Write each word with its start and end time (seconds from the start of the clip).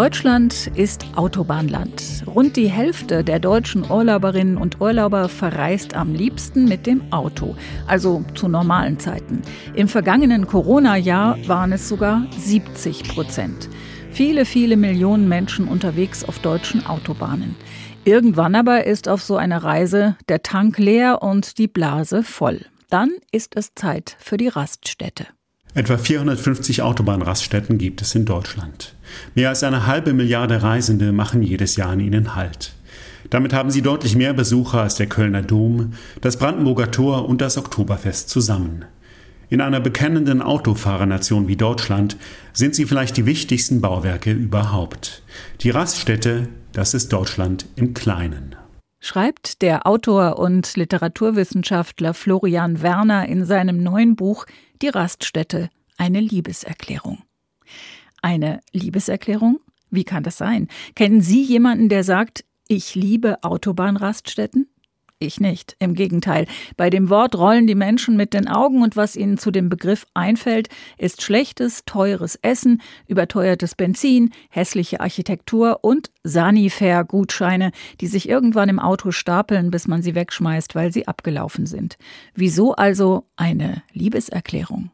Deutschland 0.00 0.68
ist 0.76 1.04
Autobahnland. 1.14 2.24
Rund 2.26 2.56
die 2.56 2.70
Hälfte 2.70 3.22
der 3.22 3.38
deutschen 3.38 3.84
Urlauberinnen 3.90 4.56
und 4.56 4.80
Urlauber 4.80 5.28
verreist 5.28 5.92
am 5.92 6.14
liebsten 6.14 6.64
mit 6.64 6.86
dem 6.86 7.12
Auto, 7.12 7.54
also 7.86 8.24
zu 8.34 8.48
normalen 8.48 8.98
Zeiten. 8.98 9.42
Im 9.74 9.88
vergangenen 9.88 10.46
Corona-Jahr 10.46 11.36
waren 11.46 11.72
es 11.72 11.86
sogar 11.86 12.26
70 12.30 13.08
Prozent. 13.10 13.68
Viele, 14.10 14.46
viele 14.46 14.78
Millionen 14.78 15.28
Menschen 15.28 15.68
unterwegs 15.68 16.24
auf 16.24 16.38
deutschen 16.38 16.86
Autobahnen. 16.86 17.54
Irgendwann 18.06 18.54
aber 18.54 18.86
ist 18.86 19.06
auf 19.06 19.22
so 19.22 19.36
einer 19.36 19.62
Reise 19.62 20.16
der 20.30 20.42
Tank 20.42 20.78
leer 20.78 21.20
und 21.20 21.58
die 21.58 21.68
Blase 21.68 22.22
voll. 22.22 22.64
Dann 22.88 23.10
ist 23.32 23.54
es 23.54 23.74
Zeit 23.74 24.16
für 24.18 24.38
die 24.38 24.48
Raststätte. 24.48 25.26
Etwa 25.72 25.98
450 25.98 26.82
Autobahnraststätten 26.82 27.78
gibt 27.78 28.02
es 28.02 28.14
in 28.16 28.24
Deutschland. 28.24 28.94
Mehr 29.36 29.50
als 29.50 29.62
eine 29.62 29.86
halbe 29.86 30.12
Milliarde 30.12 30.62
Reisende 30.62 31.12
machen 31.12 31.42
jedes 31.42 31.76
Jahr 31.76 31.90
an 31.90 32.00
ihnen 32.00 32.34
Halt. 32.34 32.72
Damit 33.30 33.52
haben 33.52 33.70
sie 33.70 33.80
deutlich 33.80 34.16
mehr 34.16 34.32
Besucher 34.32 34.82
als 34.82 34.96
der 34.96 35.06
Kölner 35.06 35.42
Dom, 35.42 35.92
das 36.20 36.36
Brandenburger 36.36 36.90
Tor 36.90 37.28
und 37.28 37.40
das 37.40 37.56
Oktoberfest 37.56 38.28
zusammen. 38.28 38.84
In 39.48 39.60
einer 39.60 39.80
bekennenden 39.80 40.42
Autofahrernation 40.42 41.46
wie 41.46 41.56
Deutschland 41.56 42.16
sind 42.52 42.74
sie 42.74 42.86
vielleicht 42.86 43.16
die 43.16 43.26
wichtigsten 43.26 43.80
Bauwerke 43.80 44.32
überhaupt. 44.32 45.22
Die 45.60 45.70
Raststätte, 45.70 46.48
das 46.72 46.94
ist 46.94 47.12
Deutschland 47.12 47.66
im 47.76 47.94
Kleinen. 47.94 48.56
Schreibt 49.02 49.62
der 49.62 49.86
Autor 49.86 50.38
und 50.38 50.76
Literaturwissenschaftler 50.76 52.12
Florian 52.12 52.82
Werner 52.82 53.26
in 53.26 53.46
seinem 53.46 53.82
neuen 53.82 54.14
Buch 54.14 54.44
Die 54.82 54.88
Raststätte, 54.88 55.70
eine 55.96 56.20
Liebeserklärung. 56.20 57.22
Eine 58.20 58.60
Liebeserklärung? 58.72 59.58
Wie 59.90 60.04
kann 60.04 60.22
das 60.22 60.36
sein? 60.36 60.68
Kennen 60.94 61.22
Sie 61.22 61.42
jemanden, 61.42 61.88
der 61.88 62.04
sagt, 62.04 62.44
ich 62.68 62.94
liebe 62.94 63.42
Autobahnraststätten? 63.42 64.69
Ich 65.22 65.38
nicht. 65.38 65.76
Im 65.80 65.92
Gegenteil. 65.92 66.46
Bei 66.78 66.88
dem 66.88 67.10
Wort 67.10 67.36
rollen 67.36 67.66
die 67.66 67.74
Menschen 67.74 68.16
mit 68.16 68.32
den 68.32 68.48
Augen 68.48 68.82
und 68.82 68.96
was 68.96 69.16
ihnen 69.16 69.36
zu 69.36 69.50
dem 69.50 69.68
Begriff 69.68 70.06
einfällt, 70.14 70.70
ist 70.96 71.20
schlechtes, 71.20 71.82
teures 71.84 72.36
Essen, 72.40 72.80
überteuertes 73.06 73.74
Benzin, 73.74 74.30
hässliche 74.48 75.00
Architektur 75.02 75.80
und 75.82 76.10
Sanifair-Gutscheine, 76.24 77.72
die 78.00 78.06
sich 78.06 78.30
irgendwann 78.30 78.70
im 78.70 78.78
Auto 78.78 79.10
stapeln, 79.10 79.70
bis 79.70 79.86
man 79.86 80.00
sie 80.00 80.14
wegschmeißt, 80.14 80.74
weil 80.74 80.90
sie 80.90 81.06
abgelaufen 81.06 81.66
sind. 81.66 81.98
Wieso 82.34 82.74
also 82.74 83.26
eine 83.36 83.82
Liebeserklärung? 83.92 84.90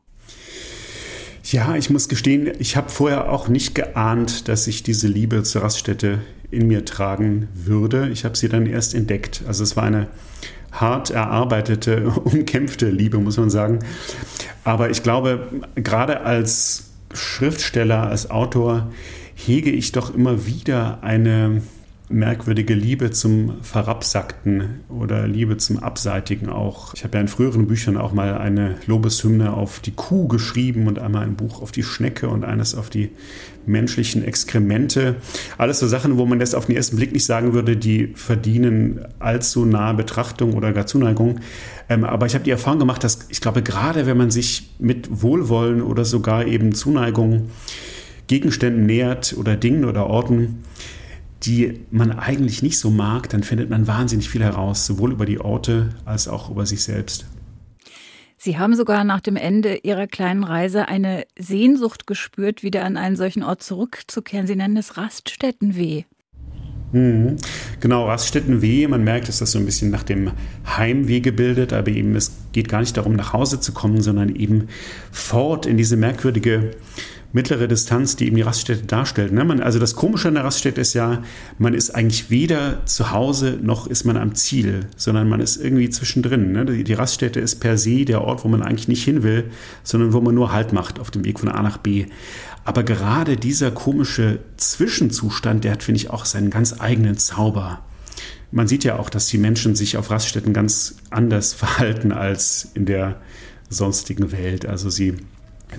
Ja, 1.45 1.77
ich 1.77 1.89
muss 1.91 2.09
gestehen, 2.09 2.51
ich 2.59 2.77
habe 2.77 2.89
vorher 2.89 3.31
auch 3.31 3.47
nicht 3.47 3.77
geahnt, 3.77 4.49
dass 4.49 4.67
ich 4.67 4.83
diese 4.83 5.07
Liebe 5.07 5.45
zur 5.45 5.63
Raststätte 5.63 6.19
in 6.51 6.69
mir 6.69 6.85
tragen 6.85 7.49
würde. 7.55 8.09
Ich 8.09 8.25
habe 8.25 8.37
sie 8.37 8.49
dann 8.49 8.67
erst 8.67 8.95
entdeckt. 8.95 9.43
Also 9.47 9.65
es 9.65 9.77
war 9.77 9.85
eine 9.85 10.09
hart 10.73 11.11
erarbeitete, 11.11 12.09
umkämpfte 12.25 12.89
Liebe, 12.89 13.19
muss 13.19 13.37
man 13.37 13.51
sagen. 13.51 13.81
Aber 14.65 14.91
ich 14.91 15.03
glaube, 15.03 15.49
gerade 15.75 16.21
als 16.23 16.91
Schriftsteller, 17.13 18.09
als 18.09 18.31
Autor 18.31 18.91
hege 19.35 19.71
ich 19.71 19.93
doch 19.93 20.15
immer 20.15 20.47
wieder 20.47 21.03
eine 21.03 21.63
merkwürdige 22.09 22.75
Liebe 22.75 23.11
zum 23.11 23.63
Verabsackten 23.63 24.81
oder 24.89 25.27
Liebe 25.27 25.57
zum 25.57 25.79
Abseitigen 25.79 26.49
auch. 26.49 26.95
Ich 26.95 27.03
habe 27.03 27.19
ja 27.19 27.21
in 27.21 27.29
früheren 27.29 27.67
Büchern 27.67 27.97
auch 27.97 28.13
mal 28.13 28.39
eine 28.39 28.77
Lobeshymne 28.87 29.53
auf 29.53 29.81
die 29.81 29.91
Kuh 29.91 30.29
geschrieben 30.29 30.87
und 30.87 30.99
einmal 30.99 31.25
ein 31.25 31.35
Buch 31.35 31.63
auf 31.63 31.73
die 31.73 31.83
Schnecke 31.83 32.29
und 32.29 32.45
eines 32.45 32.77
auf 32.77 32.91
die 32.91 33.11
menschlichen 33.67 34.25
Exkremente. 34.25 35.17
Alles 35.59 35.81
so 35.81 35.89
Sachen, 35.89 36.17
wo 36.17 36.27
man 36.27 36.39
das 36.39 36.55
auf 36.55 36.67
den 36.67 36.77
ersten 36.77 36.97
Blick 36.97 37.13
nicht 37.13 37.27
sagen 37.27 37.53
würde, 37.53 37.77
die 37.77 38.13
verdienen 38.15 39.01
allzu 39.19 39.65
nahe 39.65 39.95
Betrachtung 39.95 40.55
oder 40.55 40.73
gar 40.73 40.87
Zuneigung. 40.87 41.41
Ähm, 41.89 42.05
aber 42.05 42.27
ich 42.27 42.35
habe 42.35 42.45
die 42.45 42.51
Erfahrung 42.51 42.79
gemacht, 42.79 43.03
dass 43.03 43.27
ich 43.31 43.41
glaube, 43.41 43.63
gerade 43.63 44.07
wenn 44.07 44.17
man 44.17 44.31
sich 44.31 44.71
mit 44.79 45.23
Wohlwollen 45.23 45.83
oder 45.83 46.05
sogar 46.05 46.47
eben 46.47 46.73
Zuneigung 46.73 47.51
Gegenständen 48.29 48.87
nähert 48.87 49.35
oder 49.39 49.57
Dingen 49.57 49.85
oder 49.85 50.07
Orten, 50.07 50.63
die 51.43 51.81
man 51.91 52.13
eigentlich 52.13 52.63
nicht 52.63 52.79
so 52.79 52.91
mag, 52.91 53.29
dann 53.29 53.43
findet 53.43 53.71
man 53.71 53.87
wahnsinnig 53.87 54.29
viel 54.29 54.43
heraus, 54.43 54.87
sowohl 54.87 55.13
über 55.13 55.27
die 55.27 55.41
Orte 55.41 55.91
als 56.05 56.29
auch 56.29 56.51
über 56.51 56.67
sich 56.67 56.83
selbst. 56.83 57.27
Sie 58.39 58.59
haben 58.59 58.75
sogar 58.75 59.05
nach 59.05 59.21
dem 59.21 59.37
Ende 59.37 59.77
Ihrer 59.83 60.07
kleinen 60.07 60.45
Reise 60.45 60.89
eine 60.89 61.25
Sehnsucht 61.39 62.07
gespürt, 62.07 62.63
wieder 62.63 62.85
an 62.85 62.97
einen 62.97 63.17
solchen 63.17 63.43
Ort 63.43 63.63
zurückzukehren. 63.63 64.47
Sie 64.47 64.57
nennen 64.57 64.77
es 64.77 64.97
Raststättenweh. 64.97 66.05
Mhm. 66.93 67.37
Genau, 67.81 68.07
Raststättenweh. 68.07 68.87
Man 68.89 69.05
merkt, 69.05 69.29
dass 69.29 69.39
das 69.39 69.53
so 69.53 69.59
ein 69.59 69.65
bisschen 69.65 69.91
nach 69.91 70.03
dem 70.03 70.33
Heimweh 70.67 71.21
gebildet, 71.21 71.73
aber 71.73 71.89
eben 71.89 72.15
es 72.15 72.33
geht 72.53 72.69
gar 72.69 72.81
nicht 72.81 72.97
darum, 72.97 73.17
nach 73.17 73.33
Hause 73.33 73.61
zu 73.61 73.73
kommen, 73.73 74.01
sondern 74.01 74.35
eben 74.37 74.69
fort 75.11 75.67
in 75.67 75.77
diese 75.77 75.97
merkwürdige 75.97 76.73
mittlere 77.37 77.69
Distanz, 77.69 78.17
die 78.17 78.27
eben 78.27 78.37
die 78.37 78.43
Raststätte 78.43 78.87
darstellt. 78.87 79.31
Ne? 79.31 79.45
Man, 79.45 79.61
also 79.61 79.79
das 79.79 79.95
Komische 79.95 80.29
an 80.29 80.35
der 80.35 80.45
Raststätte 80.45 80.81
ist 80.81 80.95
ja, 80.95 81.23
man 81.59 81.75
ist 81.75 81.91
eigentlich 81.91 82.31
weder 82.31 82.85
zu 82.87 83.11
Hause 83.11 83.59
noch 83.63 83.87
ist 83.87 84.05
man 84.05 84.17
am 84.17 84.35
Ziel, 84.35 84.87
sondern 84.97 85.29
man 85.29 85.41
ist 85.41 85.59
irgendwie 85.59 85.91
zwischendrin. 85.91 86.53
Ne? 86.53 86.65
Die, 86.65 86.83
die 86.83 86.95
Raststätte 86.95 87.39
ist 87.39 87.57
per 87.57 87.77
se 87.77 88.07
der 88.07 88.23
Ort, 88.23 88.43
wo 88.43 88.49
man 88.49 88.63
eigentlich 88.63 88.89
nicht 88.89 89.05
hin 89.05 89.23
will, 89.23 89.51
sondern 89.85 90.15
wo 90.15 90.23
man 90.23 90.35
nur 90.35 90.51
Halt 90.51 90.73
macht 90.73 90.99
auf 90.99 91.11
dem 91.11 91.27
Weg 91.27 91.39
von 91.39 91.51
A 91.51 91.63
nach 91.63 91.77
B. 91.77 92.07
Aber 92.65 92.83
gerade 92.85 93.37
dieser 93.37 93.71
komische 93.71 94.39
Zwischenzustand, 94.57 95.63
der 95.63 95.73
hat, 95.73 95.83
finde 95.83 96.01
ich, 96.01 96.09
auch 96.09 96.25
seinen 96.25 96.49
ganz 96.49 96.81
eigenen 96.81 97.19
Zauber. 97.19 97.81
Man 98.51 98.67
sieht 98.67 98.83
ja 98.83 98.99
auch, 98.99 99.11
dass 99.11 99.27
die 99.27 99.37
Menschen 99.37 99.77
sich 99.77 99.99
auf 99.99 100.11
Raststätten 100.11 100.55
ganz 100.55 100.97
anders 101.11 101.53
verhalten 101.55 102.13
als 102.13 102.71
in 102.73 102.87
der 102.87 103.21
sonstigen 103.69 104.33
Welt. 104.33 104.65
Also 104.65 104.89
sie 104.89 105.17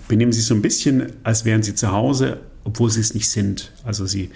benehmen 0.07 0.31
sich 0.31 0.45
so 0.45 0.53
ein 0.53 0.61
bisschen, 0.61 1.13
als 1.23 1.45
wären 1.45 1.63
sie 1.63 1.75
zu 1.75 1.91
Hause, 1.91 2.39
obwohl 2.63 2.89
sie 2.89 3.01
es 3.01 3.13
nicht 3.13 3.29
sind. 3.29 3.71
Also 3.83 4.05
sie 4.05 4.29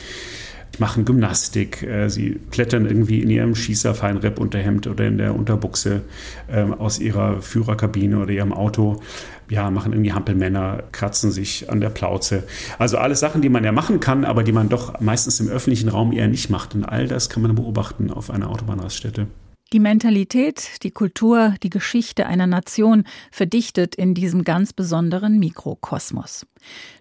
machen 0.79 1.05
Gymnastik, 1.05 1.83
äh, 1.83 2.09
sie 2.09 2.39
klettern 2.49 2.85
irgendwie 2.85 3.21
in 3.21 3.29
ihrem 3.29 3.55
Schießer-Feinripp-Unterhemd 3.55 4.87
oder 4.87 5.05
in 5.05 5.17
der 5.17 5.35
Unterbuchse 5.35 6.01
äh, 6.47 6.63
aus 6.63 6.99
ihrer 6.99 7.41
Führerkabine 7.41 8.19
oder 8.19 8.31
ihrem 8.31 8.53
Auto. 8.53 9.01
Ja, 9.49 9.69
machen 9.69 9.91
irgendwie 9.91 10.13
Hampelmänner, 10.13 10.83
kratzen 10.93 11.31
sich 11.31 11.69
an 11.69 11.81
der 11.81 11.89
Plauze. 11.89 12.43
Also 12.79 12.97
alles 12.97 13.19
Sachen, 13.19 13.41
die 13.41 13.49
man 13.49 13.65
ja 13.65 13.73
machen 13.73 13.99
kann, 13.99 14.23
aber 14.23 14.43
die 14.43 14.53
man 14.53 14.69
doch 14.69 15.01
meistens 15.01 15.41
im 15.41 15.49
öffentlichen 15.49 15.89
Raum 15.89 16.13
eher 16.13 16.29
nicht 16.29 16.49
macht. 16.49 16.73
Und 16.73 16.85
all 16.85 17.07
das 17.07 17.29
kann 17.29 17.43
man 17.43 17.53
beobachten 17.53 18.11
auf 18.11 18.31
einer 18.31 18.49
Autobahnraststätte. 18.49 19.27
Die 19.73 19.79
Mentalität, 19.79 20.83
die 20.83 20.91
Kultur, 20.91 21.55
die 21.63 21.69
Geschichte 21.69 22.25
einer 22.25 22.45
Nation 22.45 23.05
verdichtet 23.31 23.95
in 23.95 24.13
diesem 24.13 24.43
ganz 24.43 24.73
besonderen 24.73 25.39
Mikrokosmos. 25.39 26.45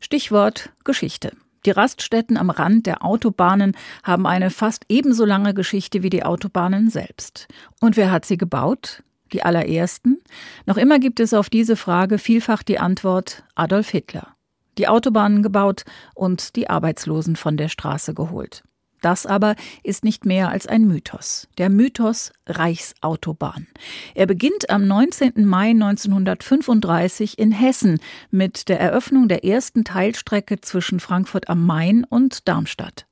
Stichwort 0.01 0.71
Geschichte. 0.85 1.33
Die 1.67 1.73
Raststätten 1.73 2.37
am 2.37 2.49
Rand 2.49 2.87
der 2.87 3.05
Autobahnen 3.05 3.77
haben 4.05 4.25
eine 4.25 4.51
fast 4.51 4.85
ebenso 4.89 5.25
lange 5.25 5.53
Geschichte 5.53 6.05
wie 6.05 6.11
die 6.11 6.23
Autobahnen 6.23 6.91
selbst. 6.91 7.49
Und 7.81 7.97
wer 7.97 8.13
hat 8.13 8.25
sie 8.25 8.39
gebaut? 8.39 9.03
Die 9.33 9.43
allerersten? 9.43 10.19
Noch 10.65 10.77
immer 10.77 11.01
gibt 11.01 11.19
es 11.19 11.35
auf 11.35 11.51
diese 11.51 11.75
Frage 11.75 12.19
vielfach 12.19 12.63
die 12.63 12.79
Antwort 12.79 13.43
Adolf 13.57 13.91
Hitler. 13.91 14.37
Die 14.79 14.87
Autobahnen 14.87 15.43
gebaut 15.43 15.85
und 16.15 16.55
die 16.55 16.71
Arbeitslosen 16.71 17.35
von 17.35 17.57
der 17.57 17.69
Straße 17.69 18.15
geholt. 18.15 18.63
Das 19.01 19.25
aber 19.25 19.55
ist 19.83 20.05
nicht 20.05 20.27
mehr 20.27 20.51
als 20.51 20.67
ein 20.67 20.87
Mythos. 20.87 21.49
Der 21.59 21.71
Mythos 21.71 22.33
Reichsautobahn. 22.47 23.67
Er 24.15 24.27
beginnt 24.27 24.69
am 24.69 24.87
19. 24.87 25.47
Mai 25.47 25.71
1935 25.71 27.39
in 27.39 27.53
Hessen 27.53 27.99
mit 28.31 28.69
der 28.69 28.79
Eröffnung 28.79 29.29
der 29.29 29.45
ersten 29.45 29.85
Teilstrecke 29.85 30.61
zwischen 30.61 31.01
Frankfurt 31.01 31.49
am 31.49 31.65
Main 31.65 32.05
und 32.05 32.47
Darmstadt. 32.47 33.07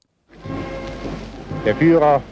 Der 1.64 1.74
Führer, 1.76 2.22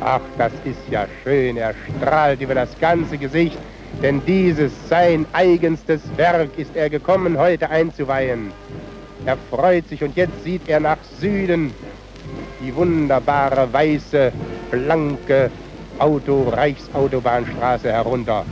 ach, 0.00 0.20
das 0.36 0.52
ist 0.64 0.80
ja 0.90 1.06
schön, 1.22 1.56
er 1.56 1.74
strahlt 1.96 2.40
über 2.40 2.54
das 2.54 2.78
ganze 2.80 3.16
Gesicht, 3.16 3.58
denn 4.02 4.22
dieses 4.26 4.72
sein 4.88 5.24
eigenstes 5.32 6.02
Werk 6.16 6.58
ist 6.58 6.74
er 6.74 6.90
gekommen, 6.90 7.38
heute 7.38 7.70
einzuweihen. 7.70 8.52
Er 9.24 9.38
freut 9.50 9.88
sich 9.88 10.02
und 10.02 10.16
jetzt 10.16 10.42
sieht 10.44 10.68
er 10.68 10.80
nach 10.80 10.98
Süden 11.18 11.72
die 12.60 12.74
wunderbare, 12.74 13.72
weiße, 13.72 14.32
blanke 14.70 15.50
Auto, 15.98 16.48
Reichsautobahnstraße 16.48 17.92
herunter. 17.92 18.44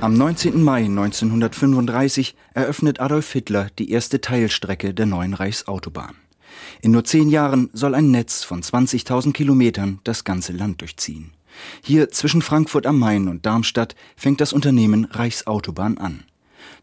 Am 0.00 0.14
19. 0.14 0.62
Mai 0.62 0.84
1935 0.84 2.34
eröffnet 2.52 3.00
Adolf 3.00 3.32
Hitler 3.32 3.68
die 3.78 3.90
erste 3.90 4.20
Teilstrecke 4.20 4.92
der 4.92 5.06
neuen 5.06 5.32
Reichsautobahn. 5.32 6.16
In 6.82 6.90
nur 6.90 7.04
zehn 7.04 7.30
Jahren 7.30 7.70
soll 7.72 7.94
ein 7.94 8.10
Netz 8.10 8.44
von 8.44 8.62
20.000 8.62 9.32
Kilometern 9.32 10.00
das 10.04 10.24
ganze 10.24 10.52
Land 10.52 10.82
durchziehen. 10.82 11.32
Hier 11.82 12.10
zwischen 12.10 12.42
Frankfurt 12.42 12.86
am 12.86 12.98
Main 12.98 13.28
und 13.28 13.46
Darmstadt 13.46 13.94
fängt 14.16 14.40
das 14.40 14.52
Unternehmen 14.52 15.06
Reichsautobahn 15.06 15.98
an. 15.98 16.24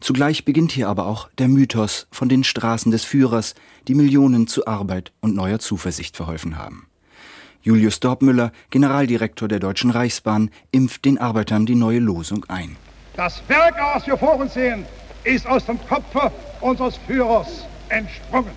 Zugleich 0.02 0.44
beginnt 0.44 0.72
hier 0.72 0.88
aber 0.88 1.06
auch 1.06 1.28
der 1.38 1.46
Mythos 1.46 2.08
von 2.10 2.28
den 2.28 2.42
Straßen 2.42 2.90
des 2.90 3.04
Führers, 3.04 3.54
die 3.86 3.94
Millionen 3.94 4.48
zu 4.48 4.66
Arbeit 4.66 5.12
und 5.20 5.36
neuer 5.36 5.60
Zuversicht 5.60 6.16
verholfen 6.16 6.58
haben. 6.58 6.88
Julius 7.62 8.00
Dorpmüller, 8.00 8.50
Generaldirektor 8.70 9.46
der 9.46 9.60
Deutschen 9.60 9.90
Reichsbahn, 9.90 10.50
impft 10.72 11.04
den 11.04 11.18
Arbeitern 11.18 11.66
die 11.66 11.76
neue 11.76 12.00
Losung 12.00 12.44
ein. 12.48 12.76
Das 13.14 13.40
Werk, 13.46 13.76
was 13.94 14.04
wir 14.08 14.18
vor 14.18 14.40
uns 14.40 14.54
sehen, 14.54 14.84
ist 15.22 15.46
aus 15.46 15.66
dem 15.66 15.78
Kopfe 15.86 16.32
unseres 16.60 16.96
Führers 17.06 17.64
entsprungen. 17.88 18.50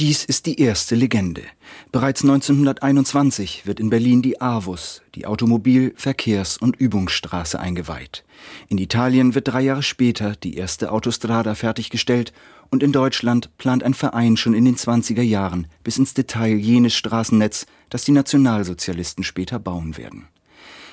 Dies 0.00 0.24
ist 0.24 0.46
die 0.46 0.60
erste 0.60 0.94
Legende. 0.94 1.42
Bereits 1.90 2.22
1921 2.22 3.66
wird 3.66 3.80
in 3.80 3.90
Berlin 3.90 4.22
die 4.22 4.40
AVUS, 4.40 5.02
die 5.16 5.26
Automobil-, 5.26 5.92
Verkehrs- 5.96 6.56
und 6.56 6.76
Übungsstraße, 6.76 7.58
eingeweiht. 7.58 8.24
In 8.68 8.78
Italien 8.78 9.34
wird 9.34 9.48
drei 9.48 9.62
Jahre 9.62 9.82
später 9.82 10.36
die 10.36 10.54
erste 10.54 10.92
Autostrada 10.92 11.56
fertiggestellt 11.56 12.32
und 12.70 12.84
in 12.84 12.92
Deutschland 12.92 13.50
plant 13.58 13.82
ein 13.82 13.92
Verein 13.92 14.36
schon 14.36 14.54
in 14.54 14.66
den 14.66 14.76
20er 14.76 15.22
Jahren 15.22 15.66
bis 15.82 15.98
ins 15.98 16.14
Detail 16.14 16.54
jenes 16.54 16.94
Straßennetz, 16.94 17.66
das 17.90 18.04
die 18.04 18.12
Nationalsozialisten 18.12 19.24
später 19.24 19.58
bauen 19.58 19.96
werden. 19.96 20.28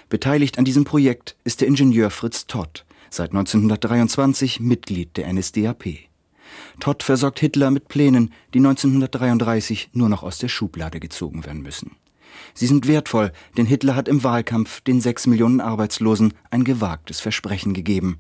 Beteiligt 0.10 0.58
an 0.58 0.66
diesem 0.66 0.84
Projekt 0.84 1.36
ist 1.44 1.62
der 1.62 1.68
Ingenieur 1.68 2.10
Fritz 2.10 2.48
Todd, 2.48 2.86
seit 3.12 3.34
1923 3.34 4.62
Mitglied 4.62 5.16
der 5.16 5.32
NSDAP. 5.32 6.10
Todd 6.80 7.04
versorgt 7.04 7.40
Hitler 7.40 7.72
mit 7.72 7.88
Plänen, 7.88 8.34
die 8.54 8.60
1933 8.60 9.90
nur 9.94 10.10
noch 10.10 10.24
aus 10.24 10.38
der 10.38 10.48
Schublade 10.48 11.00
gezogen 11.00 11.46
werden 11.46 11.62
müssen. 11.62 11.96
Sie 12.54 12.68
sind 12.68 12.88
wertvoll, 12.88 13.32
denn 13.58 13.66
Hitler 13.66 13.96
hat 13.96 14.08
im 14.08 14.24
Wahlkampf 14.24 14.82
den 14.82 15.02
sechs 15.02 15.28
Millionen 15.28 15.62
Arbeitslosen 15.62 16.34
ein 16.52 16.64
gewagtes 16.64 17.20
Versprechen 17.20 17.74
gegeben. 17.74 18.20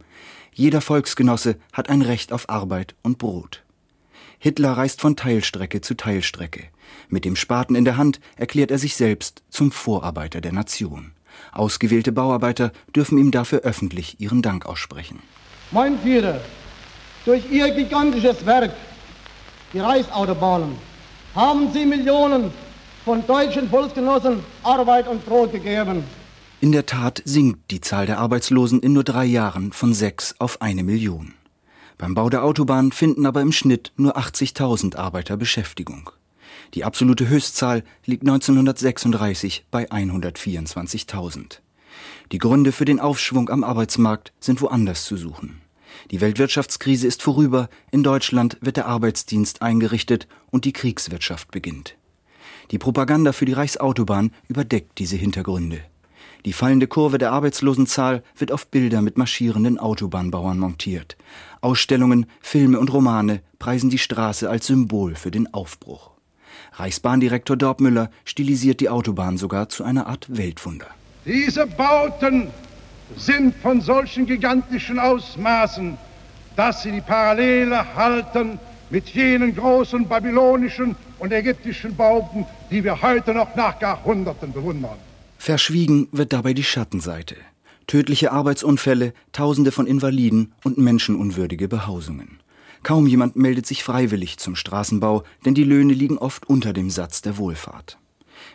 Jeder 0.53 0.81
Volksgenosse 0.81 1.57
hat 1.73 1.89
ein 1.89 2.01
Recht 2.01 2.31
auf 2.31 2.49
Arbeit 2.49 2.95
und 3.01 3.17
Brot. 3.17 3.63
Hitler 4.39 4.73
reist 4.73 5.01
von 5.01 5.15
Teilstrecke 5.15 5.81
zu 5.81 5.95
Teilstrecke. 5.95 6.65
Mit 7.09 7.25
dem 7.25 7.35
Spaten 7.35 7.75
in 7.75 7.85
der 7.85 7.97
Hand 7.97 8.19
erklärt 8.35 8.71
er 8.71 8.77
sich 8.77 8.95
selbst 8.95 9.43
zum 9.49 9.71
Vorarbeiter 9.71 10.41
der 10.41 10.53
Nation. 10.53 11.11
Ausgewählte 11.51 12.11
Bauarbeiter 12.11 12.71
dürfen 12.95 13.17
ihm 13.17 13.31
dafür 13.31 13.59
öffentlich 13.59 14.19
ihren 14.19 14.41
Dank 14.41 14.65
aussprechen. 14.65 15.19
Mein 15.71 15.99
Führer, 15.99 16.41
durch 17.25 17.43
Ihr 17.51 17.71
gigantisches 17.71 18.45
Werk, 18.45 18.71
die 19.73 19.79
Reichsautobahnen, 19.79 20.75
haben 21.35 21.71
Sie 21.73 21.85
Millionen 21.85 22.51
von 23.03 23.25
deutschen 23.27 23.69
Volksgenossen 23.69 24.39
Arbeit 24.63 25.07
und 25.07 25.25
Brot 25.25 25.51
gegeben. 25.51 26.03
In 26.61 26.71
der 26.71 26.85
Tat 26.85 27.21
sinkt 27.25 27.69
die 27.71 27.81
Zahl 27.81 28.05
der 28.05 28.19
Arbeitslosen 28.19 28.79
in 28.79 28.93
nur 28.93 29.03
drei 29.03 29.25
Jahren 29.25 29.73
von 29.73 29.93
sechs 29.93 30.35
auf 30.39 30.61
eine 30.61 30.83
Million. 30.83 31.33
Beim 31.97 32.13
Bau 32.13 32.29
der 32.29 32.43
Autobahn 32.43 32.91
finden 32.91 33.25
aber 33.25 33.41
im 33.41 33.51
Schnitt 33.51 33.91
nur 33.97 34.17
80.000 34.17 34.95
Arbeiter 34.95 35.37
Beschäftigung. 35.37 36.11
Die 36.73 36.83
absolute 36.83 37.29
Höchstzahl 37.29 37.83
liegt 38.05 38.23
1936 38.23 39.65
bei 39.71 39.89
124.000. 39.89 41.59
Die 42.31 42.37
Gründe 42.37 42.71
für 42.71 42.85
den 42.85 42.99
Aufschwung 42.99 43.49
am 43.49 43.63
Arbeitsmarkt 43.63 44.33
sind 44.39 44.61
woanders 44.61 45.05
zu 45.05 45.15
suchen. 45.15 45.61
Die 46.11 46.21
Weltwirtschaftskrise 46.21 47.07
ist 47.07 47.23
vorüber, 47.23 47.69
in 47.91 48.03
Deutschland 48.03 48.57
wird 48.61 48.77
der 48.77 48.85
Arbeitsdienst 48.85 49.61
eingerichtet 49.61 50.27
und 50.51 50.65
die 50.65 50.73
Kriegswirtschaft 50.73 51.51
beginnt. 51.51 51.95
Die 52.71 52.77
Propaganda 52.77 53.31
für 53.31 53.45
die 53.45 53.53
Reichsautobahn 53.53 54.31
überdeckt 54.47 54.99
diese 54.99 55.15
Hintergründe. 55.15 55.81
Die 56.45 56.53
fallende 56.53 56.85
Kurve 56.85 57.17
der 57.17 57.31
Arbeitslosenzahl 57.31 58.21
wird 58.37 58.51
auf 58.51 58.67
Bilder 58.67 59.01
mit 59.01 59.17
marschierenden 59.17 59.79
Autobahnbauern 59.79 60.59
montiert. 60.59 61.17
Ausstellungen, 61.61 62.27
Filme 62.39 62.79
und 62.79 62.93
Romane 62.93 63.41
preisen 63.57 63.89
die 63.89 63.97
Straße 63.97 64.47
als 64.47 64.67
Symbol 64.67 65.15
für 65.15 65.31
den 65.31 65.51
Aufbruch. 65.53 66.11
Reichsbahndirektor 66.73 67.57
Dorpmüller 67.57 68.11
stilisiert 68.25 68.79
die 68.79 68.89
Autobahn 68.89 69.37
sogar 69.37 69.69
zu 69.69 69.83
einer 69.83 70.05
Art 70.05 70.27
Weltwunder. 70.29 70.87
Diese 71.25 71.65
Bauten 71.65 72.49
sind 73.15 73.55
von 73.55 73.81
solchen 73.81 74.25
gigantischen 74.25 74.99
Ausmaßen, 74.99 75.97
dass 76.55 76.83
sie 76.83 76.91
die 76.91 77.01
Parallele 77.01 77.95
halten 77.95 78.59
mit 78.89 79.09
jenen 79.09 79.55
großen 79.55 80.07
babylonischen 80.07 80.95
und 81.19 81.31
ägyptischen 81.31 81.95
Bauten, 81.95 82.45
die 82.71 82.83
wir 82.83 83.01
heute 83.01 83.33
noch 83.33 83.55
nach 83.55 83.81
Jahrhunderten 83.81 84.53
bewundern. 84.53 84.97
Verschwiegen 85.37 86.07
wird 86.11 86.33
dabei 86.33 86.53
die 86.53 86.63
Schattenseite. 86.63 87.35
Tödliche 87.87 88.31
Arbeitsunfälle, 88.31 89.13
Tausende 89.31 89.71
von 89.71 89.85
Invaliden 89.85 90.53
und 90.63 90.77
menschenunwürdige 90.77 91.67
Behausungen. 91.67 92.39
Kaum 92.81 93.07
jemand 93.07 93.35
meldet 93.35 93.65
sich 93.65 93.83
freiwillig 93.83 94.37
zum 94.37 94.55
Straßenbau, 94.55 95.23
denn 95.43 95.55
die 95.55 95.63
Löhne 95.63 95.93
liegen 95.93 96.17
oft 96.17 96.47
unter 96.47 96.73
dem 96.73 96.89
Satz 96.89 97.21
der 97.21 97.37
Wohlfahrt. 97.37 97.97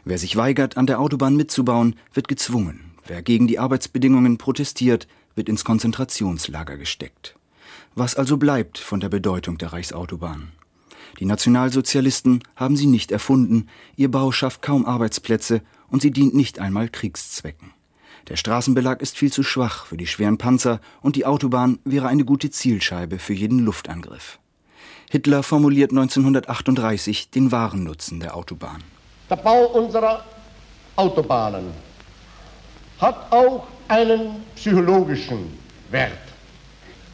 Wer 0.05 0.19
sich 0.19 0.37
weigert, 0.37 0.77
an 0.77 0.87
der 0.87 1.01
Autobahn 1.01 1.37
mitzubauen, 1.37 1.97
wird 2.15 2.29
gezwungen. 2.29 2.90
Wer 3.07 3.23
gegen 3.23 3.47
die 3.47 3.59
Arbeitsbedingungen 3.59 4.39
protestiert, 4.39 5.09
wird 5.35 5.49
ins 5.49 5.65
Konzentrationslager 5.65 6.77
gesteckt. 6.77 7.37
Was 7.95 8.15
also 8.15 8.37
bleibt 8.37 8.79
von 8.79 9.01
der 9.01 9.09
Bedeutung 9.09 9.59
der 9.59 9.73
Reichsautobahn? 9.73 10.53
Die 11.19 11.25
Nationalsozialisten 11.25 12.43
haben 12.57 12.77
sie 12.77 12.87
nicht 12.87 13.11
erfunden, 13.11 13.69
ihr 13.97 14.11
Bau 14.11 14.33
schafft 14.33 14.63
kaum 14.63 14.87
Arbeitsplätze 14.87 15.63
und 15.89 16.03
sie 16.03 16.13
dient 16.13 16.35
nicht 16.35 16.61
einmal 16.61 16.89
Kriegszwecken. 16.89 17.73
Der 18.29 18.37
Straßenbelag 18.37 19.01
ist 19.01 19.17
viel 19.17 19.33
zu 19.33 19.43
schwach 19.43 19.87
für 19.87 19.97
die 19.97 20.07
schweren 20.07 20.39
Panzer 20.39 20.81
und 21.03 21.17
die 21.17 21.27
Autobahn 21.27 21.79
wäre 21.85 22.07
eine 22.07 22.25
gute 22.25 22.51
Zielscheibe 22.51 23.19
für 23.19 23.33
jeden 23.33 23.61
Luftangriff. 23.61 24.39
Hitler 25.11 25.43
formuliert 25.43 25.91
1938 25.91 27.31
den 27.31 27.51
wahren 27.51 27.83
Nutzen 27.83 28.21
der 28.21 28.37
Autobahn. 28.37 28.85
Der 29.29 29.37
Bau 29.37 29.67
unserer 29.67 30.25
Autobahnen 30.95 31.90
hat 33.01 33.33
auch 33.33 33.67
einen 33.89 34.45
psychologischen 34.55 35.59
Wert. 35.91 36.13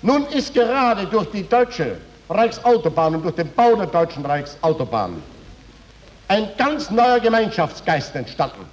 Nun 0.02 0.26
ist 0.26 0.52
gerade 0.52 1.06
durch 1.06 1.30
die 1.30 1.42
deutsche 1.48 1.98
Reichsautobahn 2.28 3.16
und 3.16 3.22
durch 3.22 3.34
den 3.34 3.50
Bau 3.52 3.74
der 3.76 3.86
deutschen 3.86 4.24
Reichsautobahn 4.26 5.22
ein 6.28 6.48
ganz 6.58 6.90
neuer 6.90 7.20
Gemeinschaftsgeist 7.20 8.14
entstanden. 8.14 8.66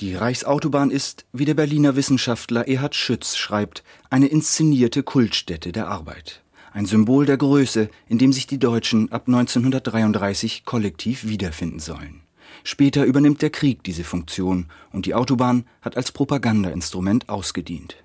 Die 0.00 0.14
Reichsautobahn 0.14 0.90
ist, 0.90 1.26
wie 1.32 1.44
der 1.44 1.54
Berliner 1.54 1.96
Wissenschaftler 1.96 2.66
Erhard 2.66 2.94
Schütz 2.94 3.36
schreibt, 3.36 3.82
eine 4.08 4.28
inszenierte 4.28 5.02
Kultstätte 5.02 5.72
der 5.72 5.88
Arbeit. 5.88 6.42
Ein 6.72 6.86
Symbol 6.86 7.26
der 7.26 7.36
Größe, 7.36 7.90
in 8.08 8.18
dem 8.18 8.32
sich 8.32 8.46
die 8.46 8.58
Deutschen 8.58 9.12
ab 9.12 9.24
1933 9.26 10.64
kollektiv 10.64 11.28
wiederfinden 11.28 11.80
sollen. 11.80 12.22
Später 12.64 13.04
übernimmt 13.04 13.42
der 13.42 13.50
Krieg 13.50 13.82
diese 13.82 14.04
Funktion 14.04 14.66
und 14.92 15.06
die 15.06 15.14
Autobahn 15.14 15.64
hat 15.82 15.96
als 15.96 16.12
Propagandainstrument 16.12 17.28
ausgedient. 17.28 17.96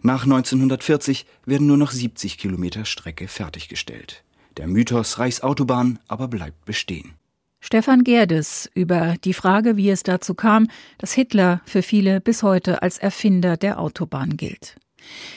Nach 0.00 0.24
1940 0.24 1.26
werden 1.46 1.66
nur 1.66 1.76
noch 1.76 1.90
70 1.90 2.38
Kilometer 2.38 2.84
Strecke 2.84 3.28
fertiggestellt. 3.28 4.24
Der 4.56 4.66
Mythos 4.66 5.18
Reichsautobahn 5.18 5.98
aber 6.08 6.28
bleibt 6.28 6.64
bestehen. 6.64 7.14
Stefan 7.60 8.02
Gerdes 8.02 8.68
über 8.74 9.14
die 9.22 9.34
Frage, 9.34 9.76
wie 9.76 9.88
es 9.88 10.02
dazu 10.02 10.34
kam, 10.34 10.66
dass 10.98 11.12
Hitler 11.12 11.60
für 11.64 11.82
viele 11.82 12.20
bis 12.20 12.42
heute 12.42 12.82
als 12.82 12.98
Erfinder 12.98 13.56
der 13.56 13.78
Autobahn 13.78 14.36
gilt. 14.36 14.76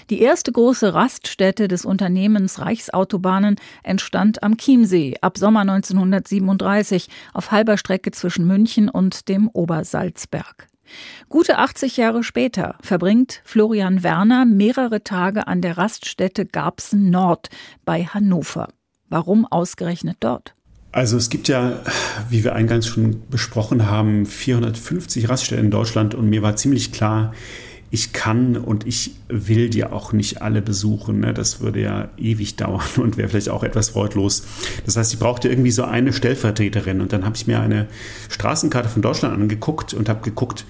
Die 0.10 0.22
erste 0.22 0.52
große 0.52 0.94
Raststätte 0.94 1.68
des 1.68 1.86
Unternehmens 1.86 2.60
Reichsautobahnen 2.60 3.56
entstand 3.84 4.44
am 4.44 4.58
Chiemsee 4.58 5.16
ab 5.22 5.38
Sommer 5.38 5.62
1937 5.62 7.08
auf 7.34 7.52
halber 7.52 7.78
Strecke 7.78 8.12
zwischen 8.12 8.46
München 8.46 8.90
und 8.90 9.30
dem 9.30 9.50
Obersalzberg. 9.50 10.68
Gute 11.30 11.58
80 11.58 11.98
Jahre 11.98 12.24
später 12.24 12.76
verbringt 12.82 13.42
Florian 13.44 14.04
Werner 14.04 14.46
mehrere 14.46 15.04
Tage 15.04 15.48
an 15.48 15.62
der 15.62 15.78
Raststätte 15.78 16.46
Garbsen 16.46 17.10
Nord 17.10 17.50
bei 17.86 18.06
Hannover. 18.06 18.70
Warum 19.10 19.46
ausgerechnet 19.46 20.18
dort? 20.20 20.56
Also 20.92 21.18
es 21.18 21.30
gibt 21.30 21.50
ja, 21.50 21.82
wie 22.30 22.44
wir 22.44 22.56
eingangs 22.56 22.88
schon 22.88 23.24
besprochen 23.30 23.88
haben, 23.88 24.26
450 24.26 25.28
Raststätten 25.28 25.66
in 25.66 25.72
Deutschland 25.72 26.16
und 26.16 26.30
mir 26.30 26.42
war 26.42 26.56
ziemlich 26.56 26.92
klar, 26.92 27.34
ich 27.96 28.14
kann 28.14 28.58
und 28.58 28.86
ich 28.86 29.16
will 29.28 29.70
die 29.70 29.86
auch 29.86 30.14
nicht 30.14 30.42
alle 30.42 30.62
besuchen. 30.62 31.22
Ne? 31.22 31.34
Das 31.34 31.62
würde 31.62 31.82
ja 31.82 32.10
ewig 32.18 32.58
dauern 32.58 32.84
und 32.98 33.18
wäre 33.18 33.30
vielleicht 33.30 33.50
auch 33.50 33.64
etwas 33.64 33.90
freudlos. 33.90 34.44
Das 34.86 34.98
heißt, 34.98 35.14
ich 35.14 35.20
brauchte 35.20 35.50
irgendwie 35.50 35.72
so 35.72 35.84
eine 35.84 36.14
Stellvertreterin. 36.14 37.02
Und 37.02 37.12
dann 37.12 37.26
habe 37.26 37.36
ich 37.36 37.48
mir 37.48 37.60
eine 37.60 37.88
Straßenkarte 38.30 38.90
von 38.90 39.02
Deutschland 39.02 39.34
angeguckt 39.34 39.94
und 39.94 40.10
habe 40.10 40.22
geguckt, 40.22 40.66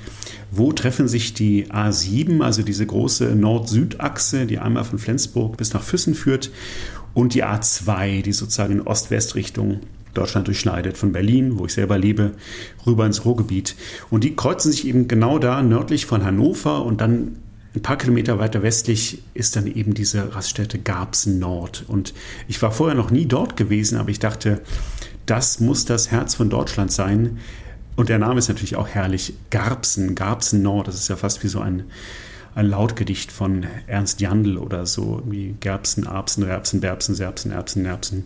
wo 0.52 0.72
treffen 0.72 1.08
sich 1.08 1.34
die 1.34 1.66
A7, 1.72 2.42
also 2.42 2.62
diese 2.62 2.86
große 2.86 3.36
Nord-Süd-Achse, 3.36 4.46
die 4.46 4.60
einmal 4.60 4.86
von 4.86 5.00
Flensburg 5.00 5.58
bis 5.58 5.74
nach 5.74 5.84
Füssen 5.84 6.16
führt, 6.16 6.52
und 7.14 7.34
die 7.34 7.44
A2, 7.44 8.22
die 8.22 8.34
sozusagen 8.34 8.74
in 8.74 8.82
Ost-West-Richtung 8.82 9.80
Deutschland 10.18 10.48
durchschneidet, 10.48 10.98
von 10.98 11.12
Berlin, 11.12 11.60
wo 11.60 11.66
ich 11.66 11.74
selber 11.74 11.98
lebe, 11.98 12.32
rüber 12.86 13.06
ins 13.06 13.26
Ruhrgebiet. 13.26 13.76
Und 14.10 14.24
die 14.24 14.36
kreuzen 14.36 14.72
sich 14.72 14.88
eben 14.88 15.08
genau 15.08 15.40
da 15.40 15.62
nördlich 15.62 16.06
von 16.06 16.24
Hannover 16.24 16.84
und 16.86 17.02
dann 17.02 17.38
ein 17.76 17.82
paar 17.82 17.98
Kilometer 17.98 18.40
weiter 18.40 18.64
westlich 18.64 19.22
ist 19.34 19.56
dann 19.58 19.68
eben 19.68 19.94
diese 19.94 20.34
Raststätte 20.34 20.80
Garbsen 20.80 21.40
Nord. 21.40 21.84
Und 21.88 22.14
ich 22.48 22.62
war 22.62 22.72
vorher 22.72 22.96
noch 22.96 23.12
nie 23.12 23.26
dort 23.26 23.58
gewesen, 23.58 23.98
aber 23.98 24.10
ich 24.10 24.20
dachte, 24.20 24.62
das 25.26 25.60
muss 25.60 25.84
das 25.84 26.10
Herz 26.10 26.36
von 26.36 26.50
Deutschland 26.50 26.92
sein. 26.92 27.40
Und 27.98 28.10
der 28.10 28.20
Name 28.20 28.40
ist 28.40 28.48
natürlich 28.48 28.78
auch 28.78 28.88
herrlich. 28.88 29.34
Garbsen, 29.50 30.16
Garbsen 30.16 30.62
Nord, 30.62 30.88
das 30.88 30.96
ist 30.96 31.10
ja 31.10 31.18
fast 31.18 31.44
wie 31.44 31.48
so 31.48 31.60
ein, 31.60 31.84
ein 32.54 32.68
Lautgedicht 32.68 33.32
von 33.32 33.66
Ernst 33.88 34.22
Jandl 34.22 34.58
oder 34.58 34.86
so, 34.86 35.22
wie 35.26 35.56
Gerbsen, 35.60 36.06
Erbsen, 36.06 36.44
Rerbsen, 36.44 36.80
Berbsen, 36.80 37.16
Serbsen, 37.16 37.52
Erbsen, 37.52 37.84
Nerbsen. 37.84 38.24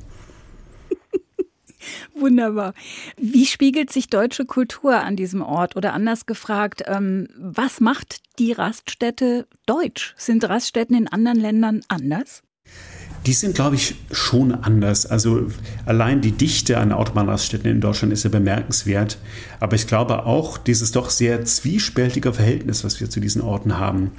Wunderbar. 2.15 2.73
Wie 3.17 3.45
spiegelt 3.45 3.91
sich 3.91 4.09
deutsche 4.09 4.45
Kultur 4.45 4.95
an 4.95 5.15
diesem 5.15 5.41
Ort? 5.41 5.75
Oder 5.75 5.93
anders 5.93 6.25
gefragt, 6.25 6.83
ähm, 6.87 7.27
was 7.37 7.79
macht 7.79 8.21
die 8.39 8.51
Raststätte 8.51 9.47
deutsch? 9.65 10.13
Sind 10.17 10.47
Raststätten 10.47 10.95
in 10.95 11.07
anderen 11.07 11.39
Ländern 11.39 11.81
anders? 11.87 12.43
Die 13.25 13.33
sind, 13.33 13.53
glaube 13.53 13.75
ich, 13.75 13.95
schon 14.11 14.53
anders. 14.53 15.05
Also 15.05 15.47
allein 15.85 16.21
die 16.21 16.31
Dichte 16.31 16.77
an 16.77 16.93
Autobahnraststätten 16.93 17.69
in 17.69 17.81
Deutschland 17.81 18.13
ist 18.13 18.23
ja 18.23 18.29
bemerkenswert. 18.29 19.17
Aber 19.59 19.75
ich 19.75 19.87
glaube 19.87 20.25
auch 20.25 20.57
dieses 20.57 20.93
doch 20.93 21.09
sehr 21.09 21.43
zwiespältige 21.43 22.31
Verhältnis, 22.31 22.83
was 22.83 23.01
wir 23.01 23.09
zu 23.09 23.19
diesen 23.19 23.41
Orten 23.41 23.77
haben. 23.77 24.11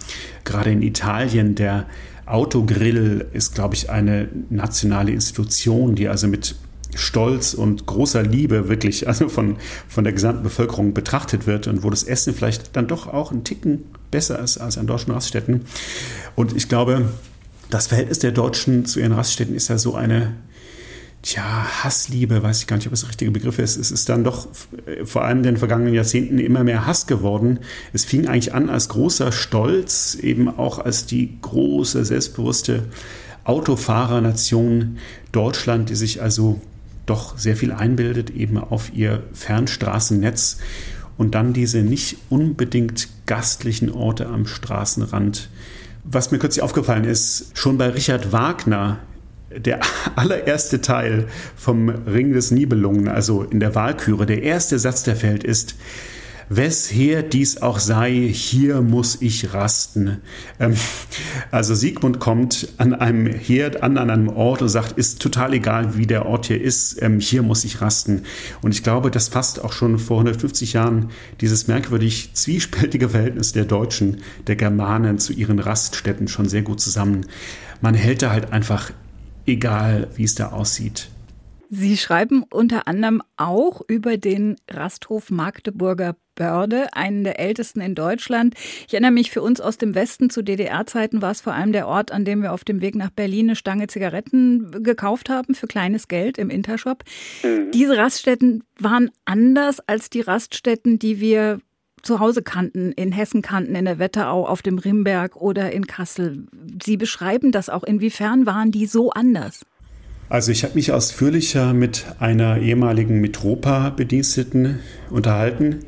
Gerade 0.44 0.70
in 0.70 0.82
Italien, 0.82 1.54
der 1.54 1.86
Autogrill 2.26 3.26
ist, 3.32 3.54
glaube 3.54 3.74
ich, 3.74 3.90
eine 3.90 4.28
nationale 4.50 5.12
Institution, 5.12 5.94
die 5.94 6.08
also 6.08 6.28
mit 6.28 6.54
Stolz 6.94 7.54
und 7.54 7.86
großer 7.86 8.22
Liebe 8.22 8.68
wirklich, 8.68 9.08
also 9.08 9.28
von, 9.28 9.56
von 9.88 10.04
der 10.04 10.12
gesamten 10.12 10.42
Bevölkerung 10.42 10.94
betrachtet 10.94 11.46
wird 11.46 11.66
und 11.66 11.82
wo 11.82 11.90
das 11.90 12.02
Essen 12.02 12.34
vielleicht 12.34 12.76
dann 12.76 12.88
doch 12.88 13.06
auch 13.06 13.32
ein 13.32 13.44
Ticken 13.44 13.84
besser 14.10 14.38
ist 14.38 14.58
als 14.58 14.78
an 14.78 14.86
deutschen 14.86 15.12
Raststätten. 15.12 15.62
Und 16.34 16.56
ich 16.56 16.68
glaube, 16.68 17.08
das 17.70 17.86
Verhältnis 17.86 18.18
der 18.18 18.32
Deutschen 18.32 18.84
zu 18.84 19.00
ihren 19.00 19.12
Raststätten 19.12 19.54
ist 19.54 19.68
ja 19.68 19.78
so 19.78 19.94
eine, 19.94 20.34
tja, 21.22 21.42
Hassliebe, 21.82 22.42
weiß 22.42 22.60
ich 22.60 22.66
gar 22.66 22.76
nicht, 22.76 22.86
ob 22.86 22.92
das 22.92 23.00
der 23.00 23.10
richtige 23.10 23.30
Begriff 23.30 23.58
ist. 23.58 23.76
Es 23.76 23.90
ist 23.90 24.08
dann 24.08 24.24
doch 24.24 24.48
vor 25.04 25.24
allem 25.24 25.38
in 25.38 25.44
den 25.44 25.56
vergangenen 25.56 25.94
Jahrzehnten 25.94 26.38
immer 26.38 26.64
mehr 26.64 26.86
Hass 26.86 27.06
geworden. 27.06 27.60
Es 27.92 28.04
fing 28.04 28.26
eigentlich 28.26 28.54
an 28.54 28.68
als 28.68 28.88
großer 28.88 29.32
Stolz, 29.32 30.16
eben 30.20 30.48
auch 30.48 30.78
als 30.78 31.06
die 31.06 31.38
große, 31.40 32.04
selbstbewusste 32.04 32.84
Autofahrernation 33.44 34.98
Deutschland, 35.32 35.90
die 35.90 35.94
sich 35.94 36.22
also 36.22 36.60
doch 37.10 37.36
sehr 37.36 37.56
viel 37.56 37.72
einbildet, 37.72 38.30
eben 38.30 38.56
auf 38.56 38.94
ihr 38.94 39.24
Fernstraßennetz 39.32 40.58
und 41.18 41.34
dann 41.34 41.52
diese 41.52 41.82
nicht 41.82 42.16
unbedingt 42.30 43.08
gastlichen 43.26 43.90
Orte 43.90 44.26
am 44.26 44.46
Straßenrand. 44.46 45.50
Was 46.04 46.30
mir 46.30 46.38
kürzlich 46.38 46.62
aufgefallen 46.62 47.04
ist, 47.04 47.50
schon 47.54 47.76
bei 47.76 47.88
Richard 47.88 48.32
Wagner, 48.32 49.00
der 49.54 49.80
allererste 50.16 50.80
Teil 50.80 51.26
vom 51.56 51.88
Ring 51.88 52.32
des 52.32 52.52
Nibelungen, 52.52 53.08
also 53.08 53.42
in 53.42 53.60
der 53.60 53.74
Wahlküre, 53.74 54.24
der 54.24 54.42
erste 54.42 54.78
Satz, 54.78 55.02
der 55.02 55.16
fällt, 55.16 55.44
ist, 55.44 55.74
Wesher 56.52 57.22
dies 57.22 57.62
auch 57.62 57.78
sei, 57.78 58.10
hier 58.10 58.82
muss 58.82 59.22
ich 59.22 59.54
rasten. 59.54 60.20
Ähm, 60.58 60.74
also 61.52 61.76
Siegmund 61.76 62.18
kommt 62.18 62.70
an 62.76 62.92
einem 62.92 63.26
Herd 63.26 63.84
an, 63.84 63.96
an 63.96 64.10
einem 64.10 64.28
Ort 64.28 64.60
und 64.60 64.68
sagt, 64.68 64.98
ist 64.98 65.22
total 65.22 65.54
egal, 65.54 65.96
wie 65.96 66.08
der 66.08 66.26
Ort 66.26 66.46
hier 66.46 66.60
ist, 66.60 67.00
ähm, 67.02 67.20
hier 67.20 67.44
muss 67.44 67.62
ich 67.62 67.80
rasten. 67.80 68.24
Und 68.62 68.74
ich 68.74 68.82
glaube, 68.82 69.12
das 69.12 69.28
fasst 69.28 69.62
auch 69.62 69.72
schon 69.72 70.00
vor 70.00 70.18
150 70.18 70.72
Jahren 70.72 71.10
dieses 71.40 71.68
merkwürdig 71.68 72.34
zwiespältige 72.34 73.10
Verhältnis 73.10 73.52
der 73.52 73.64
Deutschen, 73.64 74.16
der 74.48 74.56
Germanen 74.56 75.20
zu 75.20 75.32
ihren 75.32 75.60
Raststätten 75.60 76.26
schon 76.26 76.48
sehr 76.48 76.62
gut 76.62 76.80
zusammen. 76.80 77.26
Man 77.80 77.94
hält 77.94 78.22
da 78.22 78.32
halt 78.32 78.52
einfach, 78.52 78.90
egal 79.46 80.08
wie 80.16 80.24
es 80.24 80.34
da 80.34 80.48
aussieht. 80.48 81.10
Sie 81.68 81.96
schreiben 81.96 82.42
unter 82.50 82.88
anderem 82.88 83.22
auch 83.36 83.82
über 83.86 84.16
den 84.16 84.56
Rasthof 84.68 85.30
Magdeburger 85.30 86.16
Börde, 86.40 86.86
einen 86.94 87.22
der 87.22 87.38
ältesten 87.38 87.82
in 87.82 87.94
Deutschland. 87.94 88.54
Ich 88.88 88.94
erinnere 88.94 89.10
mich, 89.10 89.30
für 89.30 89.42
uns 89.42 89.60
aus 89.60 89.76
dem 89.76 89.94
Westen 89.94 90.30
zu 90.30 90.40
DDR-Zeiten 90.40 91.20
war 91.20 91.32
es 91.32 91.42
vor 91.42 91.52
allem 91.52 91.72
der 91.72 91.86
Ort, 91.86 92.12
an 92.12 92.24
dem 92.24 92.40
wir 92.40 92.54
auf 92.54 92.64
dem 92.64 92.80
Weg 92.80 92.94
nach 92.94 93.10
Berlin 93.10 93.50
eine 93.50 93.56
Stange 93.56 93.88
Zigaretten 93.88 94.82
gekauft 94.82 95.28
haben 95.28 95.54
für 95.54 95.66
kleines 95.66 96.08
Geld 96.08 96.38
im 96.38 96.48
Intershop. 96.48 97.04
Mhm. 97.42 97.72
Diese 97.72 97.98
Raststätten 97.98 98.64
waren 98.78 99.10
anders 99.26 99.80
als 99.86 100.08
die 100.08 100.22
Raststätten, 100.22 100.98
die 100.98 101.20
wir 101.20 101.60
zu 102.00 102.20
Hause 102.20 102.40
kannten, 102.40 102.92
in 102.92 103.12
Hessen 103.12 103.42
kannten, 103.42 103.74
in 103.74 103.84
der 103.84 103.98
Wetterau, 103.98 104.46
auf 104.46 104.62
dem 104.62 104.78
Rimberg 104.78 105.36
oder 105.36 105.72
in 105.72 105.86
Kassel. 105.86 106.46
Sie 106.82 106.96
beschreiben 106.96 107.52
das 107.52 107.68
auch. 107.68 107.82
Inwiefern 107.82 108.46
waren 108.46 108.70
die 108.70 108.86
so 108.86 109.10
anders? 109.10 109.66
Also 110.30 110.52
ich 110.52 110.62
habe 110.62 110.76
mich 110.76 110.92
ausführlicher 110.92 111.74
mit 111.74 112.06
einer 112.20 112.58
ehemaligen 112.58 113.20
Mitropa-Bediensteten 113.20 114.78
unterhalten, 115.10 115.80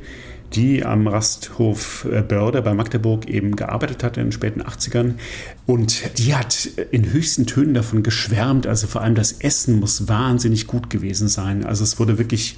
die 0.54 0.85
am 0.85 1.06
Rasthof 1.06 2.06
äh, 2.11 2.23
Börde 2.23 2.62
bei 2.62 2.75
Magdeburg 2.75 3.28
eben 3.28 3.56
gearbeitet 3.56 4.02
hat 4.04 4.16
in 4.16 4.25
den 4.25 4.32
späten 4.32 4.62
80ern. 4.62 5.14
Und 5.66 6.18
die 6.18 6.35
hat 6.35 6.66
in 6.90 7.12
höchsten 7.12 7.47
Tönen 7.47 7.75
davon 7.75 8.02
geschwärmt. 8.02 8.66
Also 8.66 8.87
vor 8.87 9.02
allem 9.02 9.14
das 9.14 9.32
Essen 9.32 9.80
muss 9.80 10.09
wahnsinnig 10.09 10.66
gut 10.66 10.90
gewesen 10.90 11.28
sein. 11.28 11.64
Also 11.64 11.85
es 11.85 11.99
wurde 11.99 12.18
wirklich, 12.18 12.56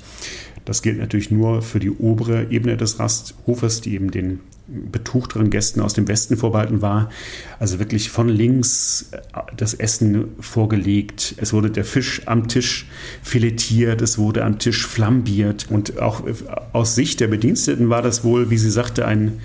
das 0.64 0.82
gilt 0.82 0.98
natürlich 0.98 1.30
nur 1.30 1.62
für 1.62 1.78
die 1.78 1.90
obere 1.90 2.50
Ebene 2.50 2.76
des 2.76 2.98
Rasthofes, 2.98 3.80
die 3.80 3.94
eben 3.94 4.10
den 4.10 4.40
betuchteren 4.66 5.50
Gästen 5.50 5.80
aus 5.80 5.92
dem 5.92 6.08
Westen 6.08 6.38
vorbehalten 6.38 6.80
war. 6.80 7.10
Also 7.58 7.78
wirklich 7.78 8.10
von 8.10 8.28
links 8.28 9.10
äh, 9.12 9.18
das 9.56 9.74
Essen 9.74 10.28
vorgelegt. 10.40 11.34
Es 11.36 11.52
wurde 11.52 11.70
der 11.70 11.84
Fisch 11.84 12.22
am 12.26 12.48
Tisch 12.48 12.86
filetiert, 13.22 14.00
es 14.00 14.16
wurde 14.16 14.42
am 14.42 14.58
Tisch 14.58 14.86
flambiert. 14.86 15.66
Und 15.70 15.98
auch 16.00 16.26
äh, 16.26 16.32
aus 16.72 16.94
Sicht 16.94 17.20
der 17.20 17.28
Bediensteten 17.28 17.90
war 17.90 18.00
das 18.00 18.24
wohl, 18.24 18.48
wie 18.48 18.58
sie 18.58 18.70
sagte, 18.70 19.06
ein 19.06 19.40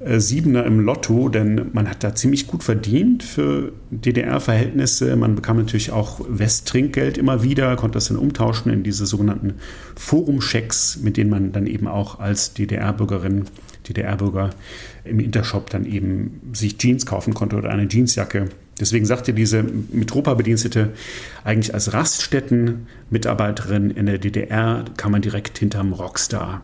Siebener 0.00 0.64
im 0.64 0.78
Lotto, 0.80 1.28
denn 1.28 1.70
man 1.72 1.88
hat 1.88 2.04
da 2.04 2.14
ziemlich 2.14 2.46
gut 2.46 2.62
verdient 2.62 3.24
für 3.24 3.72
DDR-Verhältnisse. 3.90 5.16
Man 5.16 5.34
bekam 5.34 5.56
natürlich 5.56 5.90
auch 5.90 6.20
Westtrinkgeld 6.28 7.18
immer 7.18 7.42
wieder, 7.42 7.74
konnte 7.74 7.96
das 7.96 8.06
dann 8.08 8.16
umtauschen 8.16 8.72
in 8.72 8.84
diese 8.84 9.06
sogenannten 9.06 9.54
Forumchecks, 9.96 11.00
mit 11.02 11.16
denen 11.16 11.30
man 11.30 11.50
dann 11.50 11.66
eben 11.66 11.88
auch 11.88 12.20
als 12.20 12.54
DDR-Bürgerin 12.54 13.46
DDR-Bürger 13.88 14.50
im 15.04 15.18
Intershop 15.20 15.70
dann 15.70 15.84
eben 15.84 16.40
sich 16.52 16.78
Jeans 16.78 17.06
kaufen 17.06 17.34
konnte 17.34 17.56
oder 17.56 17.70
eine 17.70 17.88
Jeansjacke. 17.88 18.50
Deswegen 18.78 19.06
sagte 19.06 19.34
diese 19.34 19.62
Mitropa-Bedienstete, 19.64 20.90
eigentlich 21.42 21.74
als 21.74 21.92
Raststätten-Mitarbeiterin 21.92 23.90
in 23.90 24.06
der 24.06 24.18
DDR 24.18 24.84
kam 24.96 25.12
man 25.12 25.22
direkt 25.22 25.58
hinterm 25.58 25.92
Rockstar. 25.92 26.62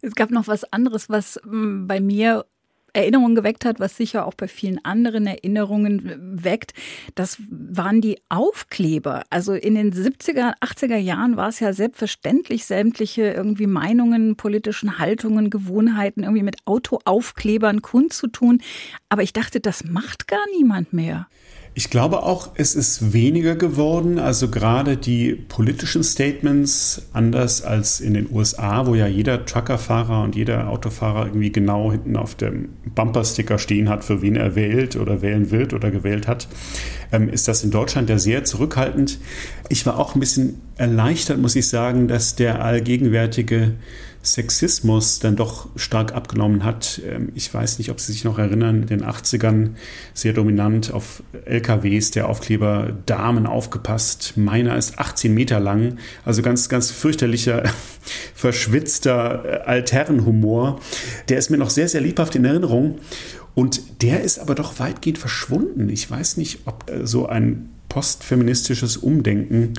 Es 0.00 0.14
gab 0.14 0.30
noch 0.30 0.46
was 0.46 0.64
anderes, 0.72 1.08
was 1.08 1.40
mm, 1.44 1.86
bei 1.86 2.00
mir 2.00 2.44
Erinnerungen 2.92 3.34
geweckt 3.34 3.64
hat, 3.64 3.80
was 3.80 3.96
sicher 3.96 4.26
auch 4.26 4.34
bei 4.34 4.48
vielen 4.48 4.84
anderen 4.84 5.26
Erinnerungen 5.26 6.42
weckt, 6.42 6.72
das 7.14 7.38
waren 7.48 8.00
die 8.00 8.18
Aufkleber. 8.28 9.24
Also 9.30 9.52
in 9.52 9.74
den 9.74 9.92
70er, 9.92 10.54
80er 10.60 10.96
Jahren 10.96 11.36
war 11.36 11.48
es 11.48 11.60
ja 11.60 11.72
selbstverständlich, 11.72 12.64
sämtliche 12.64 13.30
irgendwie 13.30 13.66
Meinungen, 13.66 14.36
politischen 14.36 14.98
Haltungen, 14.98 15.50
Gewohnheiten 15.50 16.22
irgendwie 16.22 16.42
mit 16.42 16.56
Autoaufklebern 16.64 17.82
kundzutun. 17.82 18.62
Aber 19.08 19.22
ich 19.22 19.32
dachte, 19.32 19.60
das 19.60 19.84
macht 19.84 20.26
gar 20.26 20.44
niemand 20.56 20.92
mehr. 20.92 21.28
Ich 21.78 21.90
glaube 21.90 22.24
auch, 22.24 22.50
es 22.56 22.74
ist 22.74 23.12
weniger 23.12 23.54
geworden. 23.54 24.18
Also 24.18 24.48
gerade 24.48 24.96
die 24.96 25.36
politischen 25.36 26.02
Statements, 26.02 27.02
anders 27.12 27.62
als 27.62 28.00
in 28.00 28.14
den 28.14 28.28
USA, 28.32 28.88
wo 28.88 28.96
ja 28.96 29.06
jeder 29.06 29.46
Truckerfahrer 29.46 30.24
und 30.24 30.34
jeder 30.34 30.70
Autofahrer 30.70 31.26
irgendwie 31.26 31.52
genau 31.52 31.92
hinten 31.92 32.16
auf 32.16 32.34
dem 32.34 32.70
Bumpersticker 32.96 33.58
stehen 33.58 33.88
hat, 33.88 34.02
für 34.02 34.22
wen 34.22 34.34
er 34.34 34.56
wählt 34.56 34.96
oder 34.96 35.22
wählen 35.22 35.52
wird 35.52 35.72
oder 35.72 35.92
gewählt 35.92 36.26
hat, 36.26 36.48
ähm, 37.12 37.28
ist 37.28 37.46
das 37.46 37.62
in 37.62 37.70
Deutschland 37.70 38.10
ja 38.10 38.18
sehr 38.18 38.42
zurückhaltend. 38.42 39.20
Ich 39.68 39.86
war 39.86 40.00
auch 40.00 40.16
ein 40.16 40.20
bisschen 40.20 40.60
erleichtert, 40.78 41.38
muss 41.38 41.54
ich 41.54 41.68
sagen, 41.68 42.08
dass 42.08 42.34
der 42.34 42.60
allgegenwärtige 42.60 43.74
Sexismus 44.34 45.18
dann 45.18 45.36
doch 45.36 45.68
stark 45.76 46.14
abgenommen 46.14 46.64
hat. 46.64 47.00
Ähm, 47.06 47.30
ich 47.34 47.52
weiß 47.52 47.78
nicht, 47.78 47.90
ob 47.90 48.00
Sie 48.00 48.12
sich 48.12 48.24
noch 48.24 48.38
erinnern, 48.38 48.82
in 48.82 48.86
den 48.86 49.04
80ern 49.04 49.70
sehr 50.14 50.32
dominant 50.32 50.92
auf 50.92 51.22
LKWs 51.44 52.10
der 52.10 52.28
Aufkleber 52.28 52.92
Damen 53.06 53.46
aufgepasst. 53.46 54.34
Meiner 54.36 54.76
ist 54.76 54.98
18 54.98 55.32
Meter 55.32 55.60
lang, 55.60 55.98
also 56.24 56.42
ganz, 56.42 56.68
ganz 56.68 56.90
fürchterlicher, 56.90 57.64
verschwitzter 58.34 59.44
äh, 59.44 59.48
Altherrenhumor. 59.64 60.80
Der 61.28 61.38
ist 61.38 61.50
mir 61.50 61.58
noch 61.58 61.70
sehr, 61.70 61.88
sehr 61.88 62.00
lebhaft 62.00 62.34
in 62.34 62.44
Erinnerung. 62.44 62.98
Und 63.54 64.02
der 64.02 64.22
ist 64.22 64.38
aber 64.38 64.54
doch 64.54 64.78
weitgehend 64.78 65.18
verschwunden. 65.18 65.88
Ich 65.88 66.08
weiß 66.08 66.36
nicht, 66.36 66.60
ob 66.66 66.88
äh, 66.90 67.06
so 67.06 67.26
ein 67.26 67.70
postfeministisches 67.88 68.96
Umdenken 68.96 69.74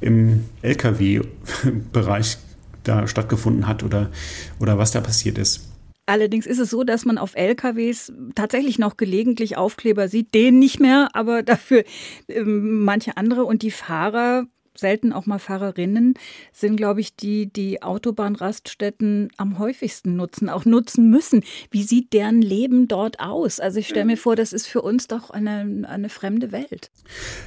im 0.00 0.44
Lkw-Bereich 0.62 2.36
da 2.84 3.06
stattgefunden 3.06 3.66
hat 3.66 3.82
oder, 3.82 4.10
oder 4.58 4.78
was 4.78 4.90
da 4.92 5.00
passiert 5.00 5.38
ist. 5.38 5.68
Allerdings 6.06 6.46
ist 6.46 6.58
es 6.58 6.70
so, 6.70 6.82
dass 6.82 7.04
man 7.04 7.16
auf 7.16 7.36
LKWs 7.36 8.12
tatsächlich 8.34 8.78
noch 8.78 8.96
gelegentlich 8.96 9.56
Aufkleber 9.56 10.08
sieht, 10.08 10.34
den 10.34 10.58
nicht 10.58 10.80
mehr, 10.80 11.08
aber 11.12 11.42
dafür 11.42 11.84
äh, 12.26 12.42
manche 12.42 13.16
andere 13.16 13.44
und 13.44 13.62
die 13.62 13.70
Fahrer 13.70 14.46
selten 14.74 15.12
auch 15.12 15.26
mal 15.26 15.38
Fahrerinnen, 15.38 16.14
sind, 16.52 16.76
glaube 16.76 17.00
ich, 17.00 17.16
die, 17.16 17.46
die 17.46 17.82
Autobahnraststätten 17.82 19.30
am 19.36 19.58
häufigsten 19.58 20.16
nutzen, 20.16 20.48
auch 20.48 20.64
nutzen 20.64 21.10
müssen. 21.10 21.42
Wie 21.70 21.82
sieht 21.82 22.12
deren 22.12 22.42
Leben 22.42 22.88
dort 22.88 23.20
aus? 23.20 23.60
Also 23.60 23.78
ich 23.78 23.88
stelle 23.88 24.04
mir 24.04 24.16
vor, 24.16 24.36
das 24.36 24.52
ist 24.52 24.66
für 24.66 24.82
uns 24.82 25.08
doch 25.08 25.30
eine, 25.30 25.86
eine 25.88 26.08
fremde 26.08 26.52
Welt. 26.52 26.90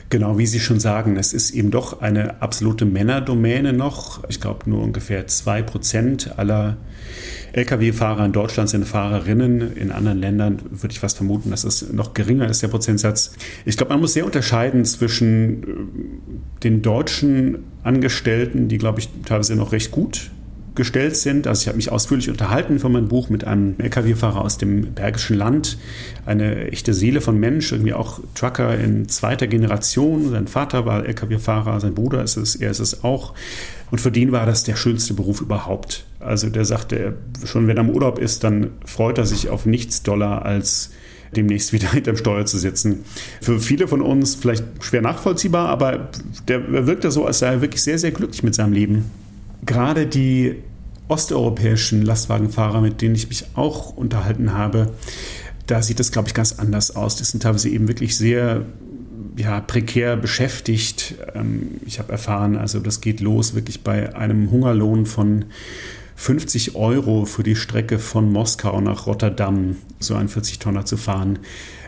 Genau, 0.10 0.38
wie 0.38 0.46
Sie 0.46 0.60
schon 0.60 0.79
sagen, 0.79 1.17
es 1.17 1.34
ist 1.34 1.51
eben 1.51 1.72
doch 1.72 2.01
eine 2.01 2.41
absolute 2.41 2.86
Männerdomäne 2.86 3.74
noch. 3.74 4.24
Ich 4.29 4.39
glaube, 4.39 4.70
nur 4.70 4.82
ungefähr 4.82 5.27
zwei 5.27 5.62
Prozent 5.62 6.38
aller 6.38 6.77
Lkw-Fahrer 7.55 8.25
in 8.25 8.33
Deutschland 8.33 8.69
sind 8.69 8.85
Fahrerinnen. 8.85 9.75
In 9.77 9.91
anderen 9.91 10.19
Ländern 10.19 10.59
würde 10.69 10.91
ich 10.91 11.00
fast 11.00 11.15
vermuten, 11.15 11.51
dass 11.51 11.63
es 11.63 11.91
noch 11.93 12.13
geringer 12.13 12.50
ist, 12.50 12.62
der 12.62 12.67
Prozentsatz. 12.67 13.33
Ich 13.63 13.77
glaube, 13.77 13.93
man 13.93 14.01
muss 14.01 14.13
sehr 14.13 14.25
unterscheiden 14.25 14.83
zwischen 14.83 15.63
äh, 15.63 15.65
den 16.63 16.81
deutschen 16.81 17.59
Angestellten, 17.83 18.67
die, 18.67 18.77
glaube 18.77 19.00
ich, 19.00 19.09
teilweise 19.25 19.55
noch 19.55 19.71
recht 19.71 19.91
gut 19.91 20.31
gestellt 20.75 21.15
sind. 21.15 21.47
Also 21.47 21.62
ich 21.62 21.67
habe 21.67 21.77
mich 21.77 21.91
ausführlich 21.91 22.29
unterhalten 22.29 22.79
von 22.79 22.91
meinem 22.91 23.07
Buch 23.07 23.29
mit 23.29 23.45
einem 23.45 23.75
Lkw-Fahrer 23.77 24.41
aus 24.41 24.57
dem 24.57 24.93
Bergischen 24.93 25.38
Land, 25.38 25.77
eine 26.25 26.71
echte 26.71 26.93
Seele 26.93 27.21
von 27.21 27.39
Mensch, 27.39 27.71
irgendwie 27.71 27.93
auch 27.93 28.19
Trucker 28.35 28.77
in 28.77 29.07
zweiter 29.07 29.47
Generation. 29.47 30.29
Sein 30.29 30.47
Vater 30.47 30.85
war 30.85 31.05
Lkw-Fahrer, 31.05 31.79
sein 31.79 31.95
Bruder 31.95 32.21
ist 32.24 32.35
es, 32.35 32.55
er 32.57 32.71
ist 32.71 32.79
es 32.79 33.03
auch. 33.03 33.33
Und 33.91 34.01
für 34.01 34.11
den 34.11 34.31
war 34.31 34.45
das 34.45 34.63
der 34.63 34.75
schönste 34.75 35.13
Beruf 35.13 35.41
überhaupt. 35.41 36.05
Also 36.19 36.49
der 36.49 36.65
sagte, 36.65 37.17
schon 37.45 37.67
wenn 37.67 37.77
er 37.77 37.83
im 37.83 37.89
Urlaub 37.89 38.19
ist, 38.19 38.43
dann 38.43 38.71
freut 38.85 39.17
er 39.17 39.25
sich 39.25 39.49
auf 39.49 39.65
nichts 39.65 40.03
doller 40.03 40.43
als 40.43 40.91
demnächst 41.35 41.73
wieder 41.73 41.91
hinterm 41.91 42.17
Steuer 42.17 42.45
zu 42.45 42.57
sitzen. 42.57 43.05
Für 43.41 43.59
viele 43.59 43.87
von 43.87 44.01
uns 44.01 44.35
vielleicht 44.35 44.63
schwer 44.81 45.01
nachvollziehbar, 45.01 45.69
aber 45.69 46.09
der 46.47 46.87
wirkte 46.87 47.11
so, 47.11 47.25
als 47.25 47.39
sei 47.39 47.47
er 47.47 47.61
wirklich 47.61 47.81
sehr, 47.81 47.99
sehr 47.99 48.11
glücklich 48.11 48.43
mit 48.43 48.55
seinem 48.55 48.73
Leben 48.73 49.05
gerade 49.65 50.05
die 50.05 50.55
osteuropäischen 51.07 52.01
Lastwagenfahrer, 52.01 52.81
mit 52.81 53.01
denen 53.01 53.15
ich 53.15 53.27
mich 53.27 53.45
auch 53.55 53.95
unterhalten 53.95 54.53
habe, 54.53 54.91
da 55.67 55.81
sieht 55.81 55.99
es, 55.99 56.11
glaube 56.11 56.27
ich, 56.27 56.33
ganz 56.33 56.53
anders 56.53 56.95
aus. 56.95 57.15
Die 57.15 57.23
sind 57.23 57.43
teilweise 57.43 57.69
eben 57.69 57.87
wirklich 57.87 58.15
sehr 58.15 58.65
ja, 59.37 59.59
prekär 59.61 60.17
beschäftigt. 60.17 61.15
Ähm, 61.33 61.81
ich 61.85 61.99
habe 61.99 62.11
erfahren, 62.11 62.57
also 62.57 62.79
das 62.79 63.01
geht 63.01 63.19
los 63.19 63.55
wirklich 63.55 63.81
bei 63.81 64.15
einem 64.15 64.51
Hungerlohn 64.51 65.05
von 65.05 65.45
50 66.15 66.75
Euro 66.75 67.25
für 67.25 67.43
die 67.43 67.55
Strecke 67.55 67.99
von 67.99 68.31
Moskau 68.31 68.79
nach 68.79 69.05
Rotterdam, 69.05 69.75
so 69.99 70.15
ein 70.15 70.29
40-Tonner 70.29 70.85
zu 70.85 70.97
fahren. 70.97 71.39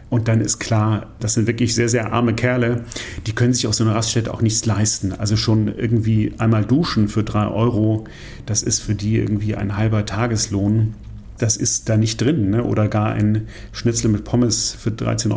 Und 0.09 0.29
dann 0.29 0.39
ist 0.39 0.59
klar, 0.59 1.07
das 1.19 1.33
sind 1.33 1.47
wirklich 1.47 1.75
sehr, 1.75 1.89
sehr 1.89 2.13
arme 2.13 2.33
Kerle. 2.33 2.85
Die 3.25 3.33
können 3.33 3.53
sich 3.53 3.67
auf 3.67 3.73
so 3.73 3.83
einer 3.83 3.95
Raststätte 3.95 4.33
auch 4.33 4.41
nichts 4.41 4.65
leisten. 4.65 5.11
Also 5.11 5.35
schon 5.35 5.67
irgendwie 5.67 6.33
einmal 6.37 6.63
duschen 6.63 7.09
für 7.09 7.23
drei 7.23 7.47
Euro, 7.47 8.05
das 8.45 8.63
ist 8.63 8.79
für 8.79 8.95
die 8.95 9.17
irgendwie 9.17 9.55
ein 9.55 9.75
halber 9.75 10.05
Tageslohn. 10.05 10.93
Das 11.37 11.57
ist 11.57 11.89
da 11.89 11.97
nicht 11.97 12.19
drin. 12.19 12.49
Ne? 12.49 12.63
Oder 12.63 12.87
gar 12.87 13.11
ein 13.11 13.47
Schnitzel 13.71 14.09
mit 14.09 14.23
Pommes 14.23 14.75
für 14.79 14.89
13,90 14.89 15.33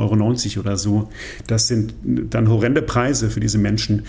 Euro 0.56 0.60
oder 0.60 0.76
so. 0.76 1.10
Das 1.46 1.68
sind 1.68 1.94
dann 2.02 2.48
horrende 2.48 2.82
Preise 2.82 3.30
für 3.30 3.40
diese 3.40 3.58
Menschen. 3.58 4.04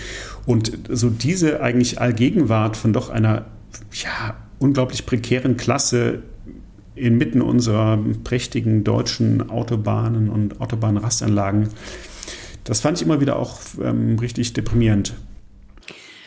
Und 0.45 0.71
so 0.89 1.09
diese 1.09 1.61
eigentlich 1.61 1.99
Allgegenwart 1.99 2.77
von 2.77 2.93
doch 2.93 3.09
einer 3.09 3.45
ja, 3.93 4.35
unglaublich 4.59 5.05
prekären 5.05 5.57
Klasse 5.57 6.23
inmitten 6.95 7.41
unserer 7.41 7.97
prächtigen 8.23 8.83
deutschen 8.83 9.49
Autobahnen 9.49 10.29
und 10.29 10.61
Autobahnrastanlagen. 10.61 11.69
Das 12.63 12.81
fand 12.81 12.97
ich 12.97 13.05
immer 13.05 13.21
wieder 13.21 13.37
auch 13.37 13.59
ähm, 13.81 14.19
richtig 14.19 14.53
deprimierend. 14.53 15.15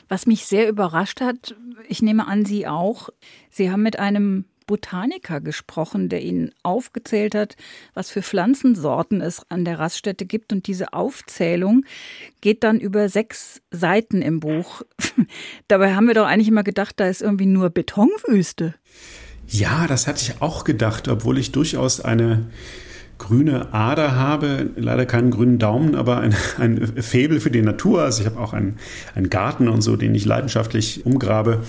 Was 0.08 0.26
mich 0.26 0.46
sehr 0.46 0.68
überrascht 0.68 1.20
hat, 1.20 1.54
ich 1.88 2.02
nehme 2.02 2.26
an, 2.26 2.44
Sie 2.44 2.66
auch, 2.66 3.08
Sie 3.50 3.70
haben 3.70 3.82
mit 3.82 3.98
einem 3.98 4.44
Botaniker 4.66 5.40
gesprochen, 5.40 6.08
der 6.08 6.22
Ihnen 6.22 6.52
aufgezählt 6.62 7.34
hat, 7.34 7.56
was 7.94 8.10
für 8.10 8.22
Pflanzensorten 8.22 9.20
es 9.20 9.42
an 9.50 9.64
der 9.64 9.78
Raststätte 9.78 10.26
gibt. 10.26 10.52
Und 10.52 10.66
diese 10.66 10.92
Aufzählung 10.92 11.84
geht 12.40 12.64
dann 12.64 12.80
über 12.80 13.08
sechs 13.08 13.60
Seiten 13.70 14.22
im 14.22 14.40
Buch. 14.40 14.82
Dabei 15.68 15.94
haben 15.94 16.06
wir 16.06 16.14
doch 16.14 16.26
eigentlich 16.26 16.48
immer 16.48 16.64
gedacht, 16.64 16.94
da 16.98 17.08
ist 17.08 17.22
irgendwie 17.22 17.46
nur 17.46 17.70
Betonwüste. 17.70 18.74
Ja, 19.46 19.86
das 19.86 20.06
hatte 20.06 20.22
ich 20.22 20.40
auch 20.40 20.64
gedacht, 20.64 21.08
obwohl 21.08 21.38
ich 21.38 21.52
durchaus 21.52 22.00
eine 22.00 22.46
grüne 23.18 23.72
Ader 23.72 24.16
habe, 24.16 24.70
leider 24.76 25.06
keinen 25.06 25.30
grünen 25.30 25.58
Daumen, 25.58 25.94
aber 25.94 26.18
ein, 26.20 26.34
ein 26.58 27.02
Faible 27.02 27.40
für 27.40 27.50
die 27.50 27.62
Natur. 27.62 28.02
Also 28.02 28.22
ich 28.22 28.26
habe 28.26 28.40
auch 28.40 28.52
einen, 28.52 28.76
einen 29.14 29.30
Garten 29.30 29.68
und 29.68 29.82
so, 29.82 29.96
den 29.96 30.14
ich 30.14 30.24
leidenschaftlich 30.24 31.06
umgrabe. 31.06 31.62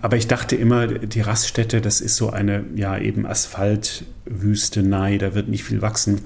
Aber 0.00 0.16
ich 0.16 0.26
dachte 0.26 0.56
immer, 0.56 0.86
die 0.86 1.20
Raststätte, 1.20 1.80
das 1.80 2.00
ist 2.00 2.16
so 2.16 2.30
eine, 2.30 2.64
ja, 2.74 2.98
eben 2.98 3.26
Asphaltwüstenei, 3.26 5.18
da 5.18 5.34
wird 5.34 5.48
nicht 5.48 5.64
viel 5.64 5.82
wachsen. 5.82 6.20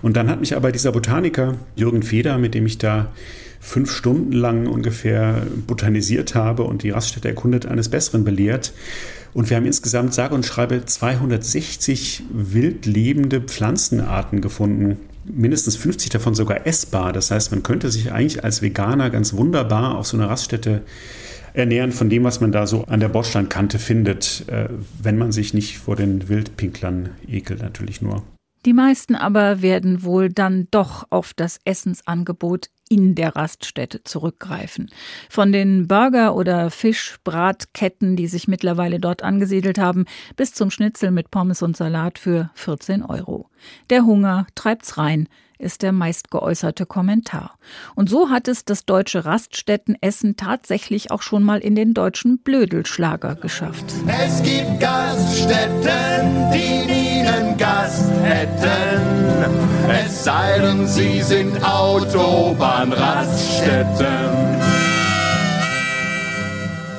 Und 0.00 0.16
dann 0.16 0.30
hat 0.30 0.40
mich 0.40 0.56
aber 0.56 0.72
dieser 0.72 0.92
Botaniker, 0.92 1.56
Jürgen 1.76 2.02
Feder, 2.02 2.38
mit 2.38 2.54
dem 2.54 2.66
ich 2.66 2.78
da 2.78 3.12
fünf 3.60 3.92
Stunden 3.92 4.32
lang 4.32 4.66
ungefähr 4.66 5.46
botanisiert 5.68 6.34
habe 6.34 6.64
und 6.64 6.82
die 6.82 6.90
Raststätte 6.90 7.28
erkundet, 7.28 7.64
eines 7.64 7.88
Besseren 7.88 8.24
belehrt. 8.24 8.72
Und 9.34 9.48
wir 9.48 9.56
haben 9.56 9.66
insgesamt 9.66 10.12
sage 10.12 10.34
und 10.34 10.44
schreibe 10.44 10.84
260 10.84 12.24
wild 12.30 12.86
lebende 12.86 13.40
Pflanzenarten 13.40 14.40
gefunden. 14.40 14.98
Mindestens 15.24 15.76
50 15.76 16.10
davon 16.10 16.34
sogar 16.34 16.66
essbar. 16.66 17.12
Das 17.12 17.30
heißt, 17.30 17.50
man 17.52 17.62
könnte 17.62 17.90
sich 17.90 18.12
eigentlich 18.12 18.44
als 18.44 18.60
Veganer 18.60 19.08
ganz 19.08 19.32
wunderbar 19.34 19.96
auf 19.96 20.06
so 20.06 20.16
einer 20.16 20.28
Raststätte 20.28 20.82
ernähren 21.54 21.92
von 21.92 22.10
dem, 22.10 22.24
was 22.24 22.40
man 22.40 22.52
da 22.52 22.66
so 22.66 22.84
an 22.84 23.00
der 23.00 23.08
Bordsteinkante 23.08 23.78
findet, 23.78 24.44
äh, 24.48 24.68
wenn 25.00 25.18
man 25.18 25.32
sich 25.32 25.54
nicht 25.54 25.78
vor 25.78 25.96
den 25.96 26.28
Wildpinklern 26.28 27.10
ekelt, 27.28 27.62
natürlich 27.62 28.00
nur. 28.00 28.22
Die 28.64 28.72
meisten 28.72 29.14
aber 29.14 29.62
werden 29.62 30.04
wohl 30.04 30.28
dann 30.28 30.68
doch 30.70 31.06
auf 31.10 31.34
das 31.34 31.58
Essensangebot 31.64 32.68
in 32.88 33.14
der 33.14 33.34
Raststätte 33.34 34.04
zurückgreifen. 34.04 34.90
Von 35.30 35.50
den 35.50 35.88
Burger- 35.88 36.34
oder 36.34 36.70
Fischbratketten, 36.70 38.16
die 38.16 38.26
sich 38.26 38.48
mittlerweile 38.48 39.00
dort 39.00 39.22
angesiedelt 39.22 39.78
haben, 39.78 40.04
bis 40.36 40.52
zum 40.52 40.70
Schnitzel 40.70 41.10
mit 41.10 41.30
Pommes 41.30 41.62
und 41.62 41.76
Salat 41.76 42.18
für 42.18 42.50
14 42.54 43.02
Euro. 43.02 43.48
Der 43.88 44.04
Hunger 44.04 44.46
treibt's 44.54 44.98
rein, 44.98 45.26
ist 45.58 45.82
der 45.82 45.92
meistgeäußerte 45.92 46.84
Kommentar. 46.84 47.56
Und 47.94 48.10
so 48.10 48.28
hat 48.28 48.48
es 48.48 48.64
das 48.64 48.84
deutsche 48.84 49.24
Raststättenessen 49.24 50.36
tatsächlich 50.36 51.10
auch 51.10 51.22
schon 51.22 51.44
mal 51.44 51.60
in 51.60 51.74
den 51.74 51.94
deutschen 51.94 52.38
Blödelschlager 52.38 53.36
geschafft. 53.36 53.84
Es 54.06 54.42
gibt 54.42 54.80
Gaststätten, 54.80 56.50
die 56.52 57.20
ihnen 57.20 57.56
Gast 57.56 57.81
hätten. 58.32 59.52
Es 59.88 60.24
sei 60.24 60.58
denn, 60.58 60.86
sie 60.86 61.22
sind 61.22 61.64
Autobahnraststätten. 61.64 64.61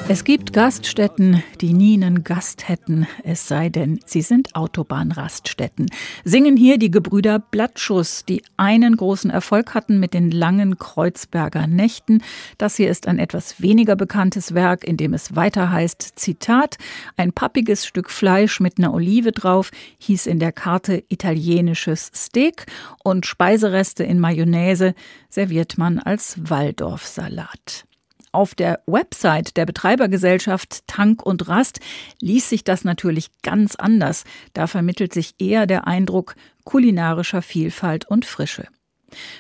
Es 0.10 0.26
gibt 0.26 0.52
Gaststätten, 0.52 1.42
die 1.62 1.74
nie 1.74 1.96
einen 1.96 2.26
Gast 2.26 2.68
hätten, 2.68 3.08
es 3.24 3.48
sei 3.48 3.70
denn, 3.70 4.02
sie 4.06 4.22
sind 4.22 4.54
Autobahnraststätten. 4.54 5.90
Singen 6.26 6.58
hier 6.58 6.78
die 6.78 6.92
Gebrüder 6.92 7.40
Blattschuss, 7.40 8.26
die 8.26 8.44
einen 8.58 8.98
großen 8.98 9.32
Erfolg 9.32 9.74
hatten 9.74 10.02
mit 10.02 10.14
den 10.14 10.30
langen 10.30 10.78
Kreuzberger 10.78 11.68
Nächten. 11.68 12.22
Das 12.58 12.76
hier 12.76 12.92
ist 12.92 13.08
ein 13.08 13.18
etwas 13.18 13.62
weniger 13.62 13.96
bekanntes 13.96 14.54
Werk, 14.54 14.84
in 14.84 14.98
dem 14.98 15.14
es 15.14 15.38
weiter 15.38 15.72
heißt, 15.72 16.20
Zitat, 16.20 16.78
ein 17.16 17.32
pappiges 17.32 17.86
Stück 17.86 18.12
Fleisch 18.12 18.60
mit 18.60 18.78
einer 18.78 18.94
Olive 18.94 19.32
drauf, 19.32 19.72
hieß 20.00 20.28
in 20.28 20.40
der 20.40 20.52
Karte 20.52 21.02
italienisches 21.08 22.12
Steak 22.14 22.66
und 23.06 23.26
Speisereste 23.26 24.04
in 24.04 24.20
Mayonnaise 24.20 24.96
serviert 25.30 25.78
man 25.78 25.98
als 25.98 26.36
Waldorfsalat. 26.38 27.86
Auf 28.34 28.56
der 28.56 28.82
Website 28.88 29.58
der 29.58 29.68
Betreibergesellschaft 29.68 30.88
Tank 30.88 31.24
und 31.24 31.48
Rast 31.48 31.80
liest 32.20 32.50
sich 32.50 32.64
das 32.64 32.84
natürlich 32.84 33.30
ganz 33.44 33.76
anders. 33.76 34.24
Da 34.54 34.66
vermittelt 34.66 35.14
sich 35.14 35.36
eher 35.38 35.68
der 35.68 35.86
Eindruck 35.86 36.36
kulinarischer 36.66 37.44
Vielfalt 37.44 38.06
und 38.06 38.26
Frische. 38.26 38.66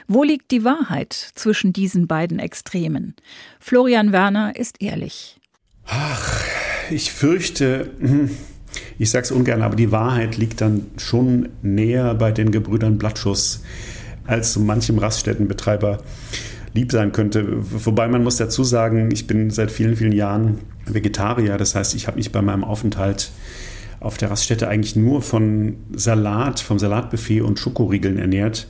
Wo 0.07 0.23
liegt 0.23 0.51
die 0.51 0.63
Wahrheit 0.63 1.13
zwischen 1.33 1.73
diesen 1.73 2.05
beiden 2.05 2.37
Extremen? 2.37 3.15
Florian 3.59 4.11
Werner 4.11 4.55
ist 4.55 4.79
ehrlich. 4.79 5.39
Ach, 5.87 6.43
ich 6.91 7.11
fürchte, 7.11 7.89
hm, 7.99 8.29
ich 8.99 9.09
sage 9.09 9.23
es 9.23 9.31
ungern, 9.31 9.63
aber 9.63 9.75
die 9.75 9.91
Wahrheit 9.91 10.37
liegt 10.37 10.61
dann 10.61 10.91
schon 10.97 11.49
näher 11.63 12.13
bei 12.13 12.31
den 12.31 12.51
Gebrüdern 12.51 12.99
Blattschuss 12.99 13.63
als 14.27 14.53
so 14.53 14.59
manchem 14.59 14.99
Raststättenbetreiber 14.99 16.03
lieb 16.73 16.91
sein 16.91 17.11
könnte. 17.11 17.45
Wobei 17.85 18.07
man 18.07 18.23
muss 18.23 18.37
dazu 18.37 18.63
sagen, 18.63 19.09
ich 19.11 19.27
bin 19.27 19.49
seit 19.51 19.71
vielen, 19.71 19.95
vielen 19.95 20.11
Jahren 20.11 20.59
Vegetarier. 20.85 21.57
Das 21.57 21.75
heißt, 21.75 21.95
ich 21.95 22.07
habe 22.07 22.17
mich 22.17 22.31
bei 22.31 22.41
meinem 22.41 22.63
Aufenthalt 22.63 23.31
auf 23.99 24.17
der 24.17 24.31
Raststätte 24.31 24.67
eigentlich 24.67 24.95
nur 24.95 25.21
von 25.21 25.77
Salat, 25.95 26.59
vom 26.59 26.77
Salatbuffet 26.77 27.41
und 27.41 27.57
Schokoriegeln 27.57 28.17
ernährt. 28.17 28.67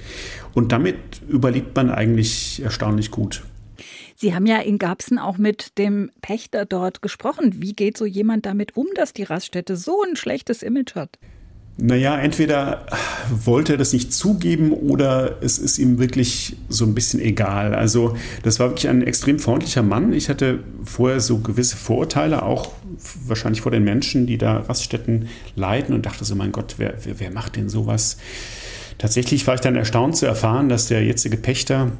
Und 0.53 0.71
damit 0.71 0.95
überlebt 1.27 1.75
man 1.75 1.89
eigentlich 1.89 2.61
erstaunlich 2.63 3.09
gut. 3.09 3.43
Sie 4.15 4.35
haben 4.35 4.45
ja 4.45 4.59
in 4.59 4.77
Garbsen 4.77 5.17
auch 5.17 5.37
mit 5.37 5.77
dem 5.77 6.11
Pächter 6.21 6.65
dort 6.65 7.01
gesprochen. 7.01 7.61
Wie 7.61 7.73
geht 7.73 7.97
so 7.97 8.05
jemand 8.05 8.45
damit 8.45 8.77
um, 8.77 8.87
dass 8.95 9.13
die 9.13 9.23
Raststätte 9.23 9.75
so 9.75 10.03
ein 10.03 10.15
schlechtes 10.15 10.61
Image 10.61 10.95
hat? 10.95 11.17
Naja, 11.77 12.19
entweder 12.19 12.85
wollte 13.31 13.73
er 13.73 13.77
das 13.77 13.93
nicht 13.93 14.13
zugeben 14.13 14.71
oder 14.71 15.37
es 15.41 15.57
ist 15.57 15.79
ihm 15.79 15.97
wirklich 15.97 16.55
so 16.69 16.85
ein 16.85 16.93
bisschen 16.93 17.19
egal. 17.19 17.73
Also 17.73 18.15
das 18.43 18.59
war 18.59 18.69
wirklich 18.69 18.87
ein 18.87 19.01
extrem 19.01 19.39
freundlicher 19.39 19.81
Mann. 19.81 20.13
Ich 20.13 20.29
hatte 20.29 20.59
vorher 20.83 21.19
so 21.19 21.39
gewisse 21.39 21.75
Vorurteile, 21.75 22.43
auch 22.43 22.69
wahrscheinlich 23.25 23.61
vor 23.61 23.71
den 23.71 23.83
Menschen, 23.83 24.27
die 24.27 24.37
da 24.37 24.59
Raststätten 24.59 25.29
leiten 25.55 25.95
und 25.95 26.05
dachte 26.05 26.25
so, 26.25 26.35
mein 26.35 26.51
Gott, 26.51 26.75
wer, 26.77 26.93
wer, 27.03 27.19
wer 27.19 27.31
macht 27.31 27.55
denn 27.55 27.69
sowas? 27.69 28.17
Tatsächlich 28.99 29.47
war 29.47 29.55
ich 29.55 29.61
dann 29.61 29.75
erstaunt 29.75 30.15
zu 30.15 30.27
erfahren, 30.27 30.69
dass 30.69 30.87
der 30.87 31.03
jetzige 31.03 31.37
Pächter 31.37 31.91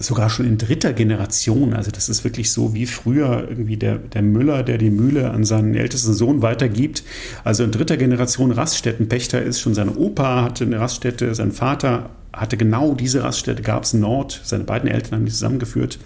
sogar 0.00 0.30
schon 0.30 0.46
in 0.46 0.58
dritter 0.58 0.92
Generation. 0.92 1.74
Also 1.74 1.90
das 1.90 2.08
ist 2.08 2.24
wirklich 2.24 2.50
so 2.50 2.74
wie 2.74 2.86
früher 2.86 3.46
irgendwie 3.48 3.76
der, 3.76 3.98
der 3.98 4.22
Müller, 4.22 4.62
der 4.62 4.78
die 4.78 4.90
Mühle 4.90 5.30
an 5.30 5.44
seinen 5.44 5.74
ältesten 5.74 6.14
Sohn 6.14 6.42
weitergibt. 6.42 7.04
Also 7.44 7.64
in 7.64 7.70
dritter 7.70 7.98
Generation 7.98 8.50
Raststättenpächter 8.50 9.42
ist 9.42 9.60
schon 9.60 9.74
sein 9.74 9.90
Opa 9.90 10.42
hatte 10.42 10.64
eine 10.64 10.80
Raststätte, 10.80 11.34
sein 11.34 11.52
Vater 11.52 12.10
hatte 12.32 12.56
genau 12.56 12.94
diese 12.94 13.22
Raststätte, 13.22 13.62
gab 13.62 13.84
es 13.84 13.92
Nord. 13.92 14.40
Seine 14.42 14.64
beiden 14.64 14.88
Eltern 14.88 15.18
haben 15.18 15.26
die 15.26 15.32
zusammengeführt. 15.32 15.98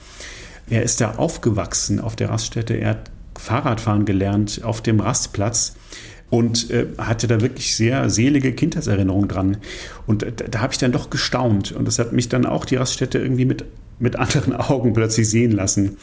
Er 0.68 0.83
ist 0.83 1.00
da 1.00 1.12
aufgewachsen 1.12 2.00
auf 2.00 2.16
der 2.16 2.30
Raststätte. 2.30 2.74
Er 2.74 2.90
hat 2.90 3.11
Fahrradfahren 3.38 4.07
gelernt 4.07 4.61
auf 4.64 4.80
dem 4.80 5.00
Rastplatz 5.00 5.76
und 6.30 6.70
äh, 6.70 6.87
hatte 6.98 7.28
da 7.28 7.40
wirklich 7.40 7.76
sehr 7.76 8.11
selige 8.11 8.52
Kindheitserinnerungen 8.52 9.28
dran. 9.28 9.59
Und 10.07 10.24
äh, 10.24 10.33
da, 10.33 10.46
da 10.46 10.61
habe 10.61 10.72
ich 10.72 10.78
dann 10.78 10.90
doch 10.90 11.11
gestaunt. 11.11 11.70
Und 11.70 11.87
das 11.87 12.00
hat 12.00 12.12
mich 12.12 12.28
dann 12.28 12.44
auch 12.44 12.64
die 12.64 12.76
Raststätte 12.76 13.18
irgendwie 13.18 13.44
mit 13.44 13.64
mit 13.98 14.16
anderen 14.16 14.52
Augen 14.54 14.92
plötzlich 14.92 15.28
sehen 15.28 15.52
lassen. 15.52 15.96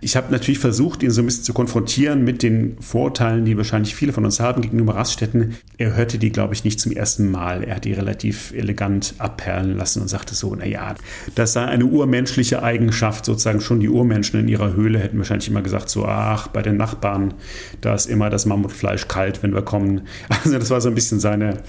Ich 0.00 0.16
habe 0.16 0.30
natürlich 0.30 0.58
versucht, 0.58 1.02
ihn 1.02 1.10
so 1.10 1.22
ein 1.22 1.26
bisschen 1.26 1.44
zu 1.44 1.54
konfrontieren 1.54 2.22
mit 2.22 2.42
den 2.42 2.76
Vorteilen, 2.80 3.44
die 3.44 3.56
wahrscheinlich 3.56 3.94
viele 3.94 4.12
von 4.12 4.24
uns 4.24 4.40
haben 4.40 4.62
gegenüber 4.62 4.94
Raststätten. 4.94 5.56
Er 5.78 5.96
hörte 5.96 6.18
die, 6.18 6.30
glaube 6.30 6.54
ich, 6.54 6.64
nicht 6.64 6.80
zum 6.80 6.92
ersten 6.92 7.30
Mal. 7.30 7.64
Er 7.64 7.76
hat 7.76 7.84
die 7.84 7.92
relativ 7.92 8.52
elegant 8.52 9.14
abperlen 9.18 9.76
lassen 9.76 10.02
und 10.02 10.08
sagte 10.08 10.34
so, 10.34 10.54
naja, 10.54 10.94
das 11.34 11.54
sei 11.54 11.64
eine 11.64 11.86
urmenschliche 11.86 12.62
Eigenschaft, 12.62 13.24
sozusagen 13.24 13.60
schon 13.60 13.80
die 13.80 13.88
Urmenschen 13.88 14.38
in 14.40 14.48
ihrer 14.48 14.74
Höhle 14.74 14.98
hätten 14.98 15.18
wahrscheinlich 15.18 15.48
immer 15.48 15.62
gesagt 15.62 15.88
so, 15.88 16.04
ach, 16.04 16.48
bei 16.48 16.62
den 16.62 16.76
Nachbarn, 16.76 17.34
da 17.80 17.94
ist 17.94 18.06
immer 18.06 18.28
das 18.28 18.44
Mammutfleisch 18.44 19.08
kalt, 19.08 19.42
wenn 19.42 19.54
wir 19.54 19.62
kommen. 19.62 20.02
Also 20.46 20.58
das 20.58 20.70
war 20.70 20.80
so 20.80 20.88
ein 20.88 20.94
bisschen 20.94 21.18
seine, 21.18 21.62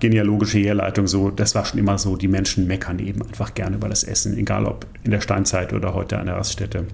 genealogische 0.00 0.58
Herleitung 0.58 1.06
so, 1.06 1.30
das 1.30 1.54
war 1.54 1.64
schon 1.64 1.78
immer 1.78 1.98
so, 1.98 2.16
die 2.16 2.28
Menschen 2.28 2.66
meckern 2.66 2.98
eben 2.98 3.22
einfach 3.22 3.54
gerne 3.54 3.76
über 3.76 3.88
das 3.88 4.02
Essen, 4.04 4.36
egal 4.36 4.66
ob 4.66 4.86
in 5.04 5.10
der 5.10 5.20
Steinzeit 5.20 5.72
oder 5.72 5.94
heute 5.94 6.18
an 6.18 6.26
der 6.26 6.36
Raststätte. 6.36 6.86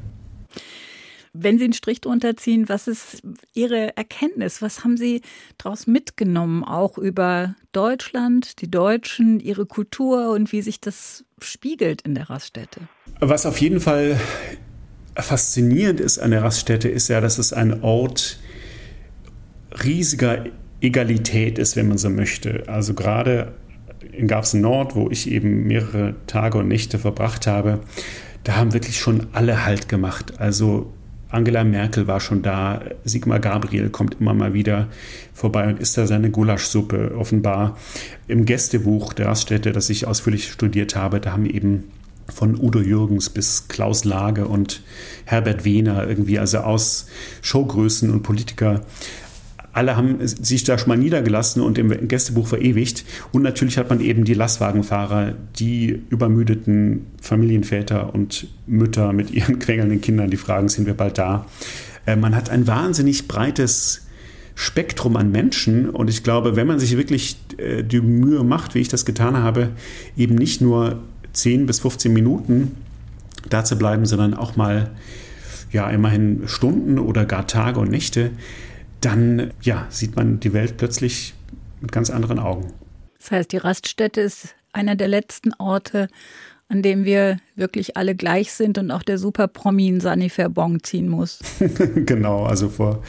Wenn 1.38 1.58
Sie 1.58 1.64
einen 1.64 1.72
Strich 1.74 2.00
drunter 2.00 2.36
ziehen, 2.36 2.68
was 2.68 2.88
ist 2.88 3.22
Ihre 3.52 3.96
Erkenntnis? 3.96 4.62
Was 4.62 4.84
haben 4.84 4.96
Sie 4.96 5.20
daraus 5.58 5.86
mitgenommen, 5.86 6.64
auch 6.64 6.96
über 6.96 7.54
Deutschland, 7.72 8.60
die 8.62 8.70
Deutschen, 8.70 9.38
ihre 9.40 9.66
Kultur 9.66 10.30
und 10.30 10.52
wie 10.52 10.62
sich 10.62 10.80
das 10.80 11.24
spiegelt 11.40 12.02
in 12.02 12.14
der 12.14 12.30
Raststätte? 12.30 12.80
Was 13.20 13.44
auf 13.44 13.60
jeden 13.60 13.80
Fall 13.80 14.18
faszinierend 15.14 16.00
ist 16.00 16.18
an 16.18 16.30
der 16.30 16.42
Raststätte, 16.42 16.88
ist 16.88 17.08
ja, 17.08 17.20
dass 17.20 17.38
es 17.38 17.52
ein 17.52 17.82
Ort 17.82 18.38
riesiger 19.84 20.46
Egalität 20.80 21.58
ist, 21.58 21.76
wenn 21.76 21.88
man 21.88 21.98
so 21.98 22.10
möchte. 22.10 22.64
Also 22.66 22.94
gerade 22.94 23.54
in 24.12 24.28
Garbsen 24.28 24.60
Nord, 24.60 24.94
wo 24.94 25.10
ich 25.10 25.30
eben 25.30 25.66
mehrere 25.66 26.14
Tage 26.26 26.58
und 26.58 26.68
Nächte 26.68 26.98
verbracht 26.98 27.46
habe, 27.46 27.80
da 28.44 28.56
haben 28.56 28.72
wirklich 28.72 28.98
schon 29.00 29.26
alle 29.32 29.64
Halt 29.64 29.88
gemacht. 29.88 30.34
Also 30.38 30.92
Angela 31.28 31.64
Merkel 31.64 32.06
war 32.06 32.20
schon 32.20 32.42
da, 32.42 32.82
Sigmar 33.04 33.40
Gabriel 33.40 33.90
kommt 33.90 34.18
immer 34.20 34.32
mal 34.32 34.54
wieder 34.54 34.88
vorbei 35.34 35.66
und 35.66 35.80
isst 35.80 35.98
da 35.98 36.06
seine 36.06 36.30
Gulaschsuppe. 36.30 37.16
Offenbar 37.16 37.76
im 38.28 38.44
Gästebuch 38.44 39.12
der 39.12 39.26
Raststätte, 39.26 39.72
das 39.72 39.90
ich 39.90 40.06
ausführlich 40.06 40.50
studiert 40.50 40.94
habe, 40.94 41.20
da 41.20 41.32
haben 41.32 41.46
eben 41.46 41.84
von 42.28 42.58
Udo 42.58 42.80
Jürgens 42.80 43.30
bis 43.30 43.68
Klaus 43.68 44.04
Lage 44.04 44.46
und 44.46 44.82
Herbert 45.24 45.64
Wehner 45.64 46.08
irgendwie, 46.08 46.38
also 46.38 46.58
aus 46.58 47.06
Showgrößen 47.42 48.10
und 48.10 48.22
Politiker 48.22 48.82
alle 49.76 49.96
haben 49.96 50.26
sich 50.26 50.64
da 50.64 50.78
schon 50.78 50.88
mal 50.88 50.96
niedergelassen 50.96 51.60
und 51.60 51.76
im 51.76 52.08
Gästebuch 52.08 52.46
verewigt. 52.46 53.04
Und 53.32 53.42
natürlich 53.42 53.76
hat 53.76 53.90
man 53.90 54.00
eben 54.00 54.24
die 54.24 54.32
Lastwagenfahrer, 54.32 55.34
die 55.58 56.02
übermüdeten 56.08 57.06
Familienväter 57.20 58.14
und 58.14 58.46
Mütter 58.66 59.12
mit 59.12 59.30
ihren 59.30 59.58
quengelnden 59.58 60.00
Kindern, 60.00 60.30
die 60.30 60.38
fragen, 60.38 60.70
sind 60.70 60.86
wir 60.86 60.94
bald 60.94 61.18
da? 61.18 61.46
Äh, 62.06 62.16
man 62.16 62.34
hat 62.34 62.48
ein 62.48 62.66
wahnsinnig 62.66 63.28
breites 63.28 64.06
Spektrum 64.54 65.16
an 65.16 65.30
Menschen. 65.30 65.90
Und 65.90 66.08
ich 66.08 66.22
glaube, 66.22 66.56
wenn 66.56 66.66
man 66.66 66.78
sich 66.78 66.96
wirklich 66.96 67.36
äh, 67.58 67.82
die 67.82 68.00
Mühe 68.00 68.44
macht, 68.44 68.74
wie 68.74 68.80
ich 68.80 68.88
das 68.88 69.04
getan 69.04 69.36
habe, 69.36 69.72
eben 70.16 70.36
nicht 70.36 70.62
nur 70.62 71.02
10 71.34 71.66
bis 71.66 71.80
15 71.80 72.10
Minuten 72.10 72.72
da 73.50 73.62
zu 73.62 73.76
bleiben, 73.76 74.06
sondern 74.06 74.32
auch 74.32 74.56
mal 74.56 74.90
ja 75.70 75.90
immerhin 75.90 76.44
Stunden 76.46 76.98
oder 76.98 77.26
gar 77.26 77.46
Tage 77.46 77.78
und 77.78 77.90
Nächte, 77.90 78.30
dann 79.00 79.52
ja, 79.62 79.86
sieht 79.90 80.16
man 80.16 80.40
die 80.40 80.52
Welt 80.52 80.76
plötzlich 80.76 81.34
mit 81.80 81.92
ganz 81.92 82.10
anderen 82.10 82.38
Augen. 82.38 82.72
Das 83.18 83.30
heißt, 83.30 83.52
die 83.52 83.58
Raststätte 83.58 84.20
ist 84.20 84.54
einer 84.72 84.94
der 84.94 85.08
letzten 85.08 85.52
Orte, 85.54 86.08
an 86.68 86.82
dem 86.82 87.04
wir 87.04 87.38
wirklich 87.54 87.96
alle 87.96 88.14
gleich 88.14 88.52
sind 88.52 88.78
und 88.78 88.90
auch 88.90 89.02
der 89.02 89.18
Super-Promi 89.18 89.88
einen 89.88 90.00
Sanifair-Bon 90.00 90.82
ziehen 90.82 91.08
muss. 91.08 91.38
genau, 91.94 92.44
also 92.44 92.68
vor, 92.68 93.02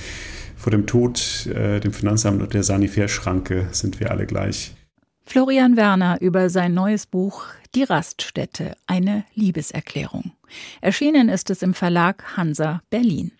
vor 0.55 0.71
dem 0.71 0.85
Tod, 0.85 1.47
äh, 1.47 1.79
dem 1.79 1.93
Finanzamt 1.93 2.41
und 2.41 2.53
der 2.53 2.63
Sanifair-Schranke 2.63 3.67
sind 3.71 3.99
wir 3.99 4.11
alle 4.11 4.25
gleich. 4.25 4.73
Florian 5.25 5.75
Werner 5.75 6.21
über 6.21 6.49
sein 6.49 6.73
neues 6.73 7.05
Buch 7.05 7.45
Die 7.75 7.83
Raststätte, 7.83 8.75
eine 8.85 9.25
Liebeserklärung. 9.33 10.31
Erschienen 10.79 11.27
ist 11.27 11.49
es 11.49 11.61
im 11.61 11.73
Verlag 11.73 12.37
Hansa 12.37 12.81
Berlin. 12.89 13.33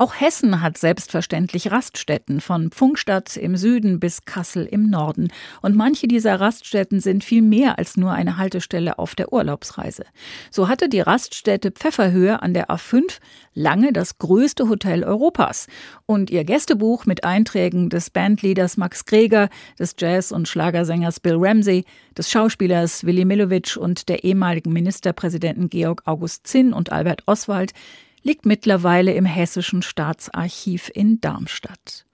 Auch 0.00 0.14
Hessen 0.18 0.62
hat 0.62 0.78
selbstverständlich 0.78 1.70
Raststätten 1.70 2.40
von 2.40 2.70
Pfungstadt 2.70 3.36
im 3.36 3.58
Süden 3.58 4.00
bis 4.00 4.24
Kassel 4.24 4.64
im 4.64 4.88
Norden. 4.88 5.28
Und 5.60 5.76
manche 5.76 6.08
dieser 6.08 6.40
Raststätten 6.40 7.00
sind 7.00 7.22
viel 7.22 7.42
mehr 7.42 7.76
als 7.76 7.98
nur 7.98 8.12
eine 8.12 8.38
Haltestelle 8.38 8.98
auf 8.98 9.14
der 9.14 9.30
Urlaubsreise. 9.30 10.06
So 10.50 10.68
hatte 10.68 10.88
die 10.88 11.00
Raststätte 11.02 11.70
Pfefferhöhe 11.70 12.40
an 12.40 12.54
der 12.54 12.70
A5 12.70 13.18
lange 13.52 13.92
das 13.92 14.16
größte 14.16 14.70
Hotel 14.70 15.04
Europas. 15.04 15.66
Und 16.06 16.30
ihr 16.30 16.44
Gästebuch 16.44 17.04
mit 17.04 17.24
Einträgen 17.24 17.90
des 17.90 18.08
Bandleaders 18.08 18.78
Max 18.78 19.04
Greger, 19.04 19.50
des 19.78 19.96
Jazz- 19.98 20.32
und 20.32 20.48
Schlagersängers 20.48 21.20
Bill 21.20 21.36
Ramsey, 21.36 21.84
des 22.16 22.30
Schauspielers 22.30 23.04
Willy 23.04 23.26
Milovic 23.26 23.76
und 23.76 24.08
der 24.08 24.24
ehemaligen 24.24 24.72
Ministerpräsidenten 24.72 25.68
Georg 25.68 26.00
August 26.06 26.46
Zinn 26.46 26.72
und 26.72 26.90
Albert 26.90 27.24
Oswald 27.26 27.74
liegt 28.22 28.46
mittlerweile 28.46 29.12
im 29.14 29.24
Hessischen 29.24 29.82
Staatsarchiv 29.82 30.90
in 30.94 31.20
Darmstadt. 31.20 32.04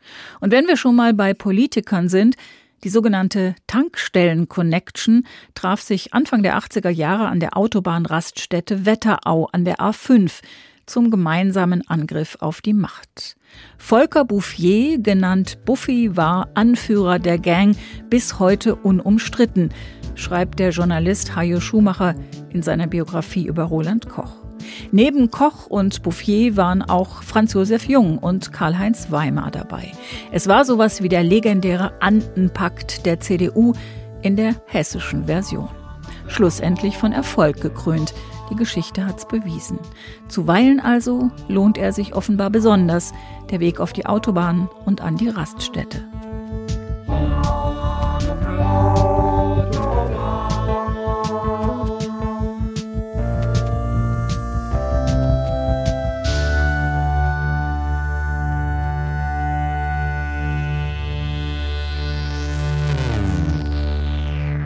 Und 0.40 0.52
wenn 0.52 0.66
wir 0.66 0.76
schon 0.76 0.96
mal 0.96 1.14
bei 1.14 1.34
Politikern 1.34 2.08
sind, 2.08 2.36
die 2.84 2.90
sogenannte 2.90 3.54
Tankstellen-Connection 3.66 5.26
traf 5.54 5.80
sich 5.80 6.14
Anfang 6.14 6.42
der 6.42 6.58
80er 6.58 6.90
Jahre 6.90 7.28
an 7.28 7.40
der 7.40 7.56
Autobahnraststätte 7.56 8.86
Wetterau 8.86 9.48
an 9.50 9.64
der 9.64 9.78
A5 9.78 10.42
zum 10.86 11.10
gemeinsamen 11.10 11.86
Angriff 11.88 12.36
auf 12.40 12.60
die 12.60 12.72
Macht. 12.72 13.36
Volker 13.76 14.24
Bouffier, 14.24 14.98
genannt 14.98 15.64
Buffy, 15.64 16.16
war 16.16 16.48
Anführer 16.54 17.18
der 17.18 17.38
Gang, 17.38 17.76
bis 18.08 18.38
heute 18.38 18.76
unumstritten, 18.76 19.70
schreibt 20.14 20.60
der 20.60 20.70
Journalist 20.70 21.34
Hajo 21.34 21.60
Schumacher 21.60 22.14
in 22.50 22.62
seiner 22.62 22.86
Biografie 22.86 23.46
über 23.46 23.64
Roland 23.64 24.08
Koch. 24.08 24.45
Neben 24.92 25.30
Koch 25.30 25.66
und 25.66 26.02
Bouffier 26.02 26.56
waren 26.56 26.82
auch 26.82 27.22
Franz 27.22 27.52
Josef 27.52 27.88
Jung 27.88 28.18
und 28.18 28.52
Karl-Heinz 28.52 29.10
Weimar 29.10 29.50
dabei. 29.50 29.92
Es 30.32 30.48
war 30.48 30.64
sowas 30.64 31.02
wie 31.02 31.08
der 31.08 31.22
legendäre 31.22 32.00
Andenpakt 32.00 33.06
der 33.06 33.20
CDU 33.20 33.72
in 34.22 34.36
der 34.36 34.54
hessischen 34.66 35.26
Version. 35.26 35.68
Schlussendlich 36.28 36.96
von 36.96 37.12
Erfolg 37.12 37.60
gekrönt. 37.60 38.14
Die 38.50 38.56
Geschichte 38.56 39.06
hat's 39.06 39.26
bewiesen. 39.26 39.78
Zuweilen 40.28 40.80
also 40.80 41.30
lohnt 41.48 41.78
er 41.78 41.92
sich 41.92 42.14
offenbar 42.14 42.50
besonders, 42.50 43.12
der 43.50 43.60
Weg 43.60 43.80
auf 43.80 43.92
die 43.92 44.06
Autobahn 44.06 44.68
und 44.84 45.00
an 45.00 45.16
die 45.16 45.28
Raststätte. 45.28 46.04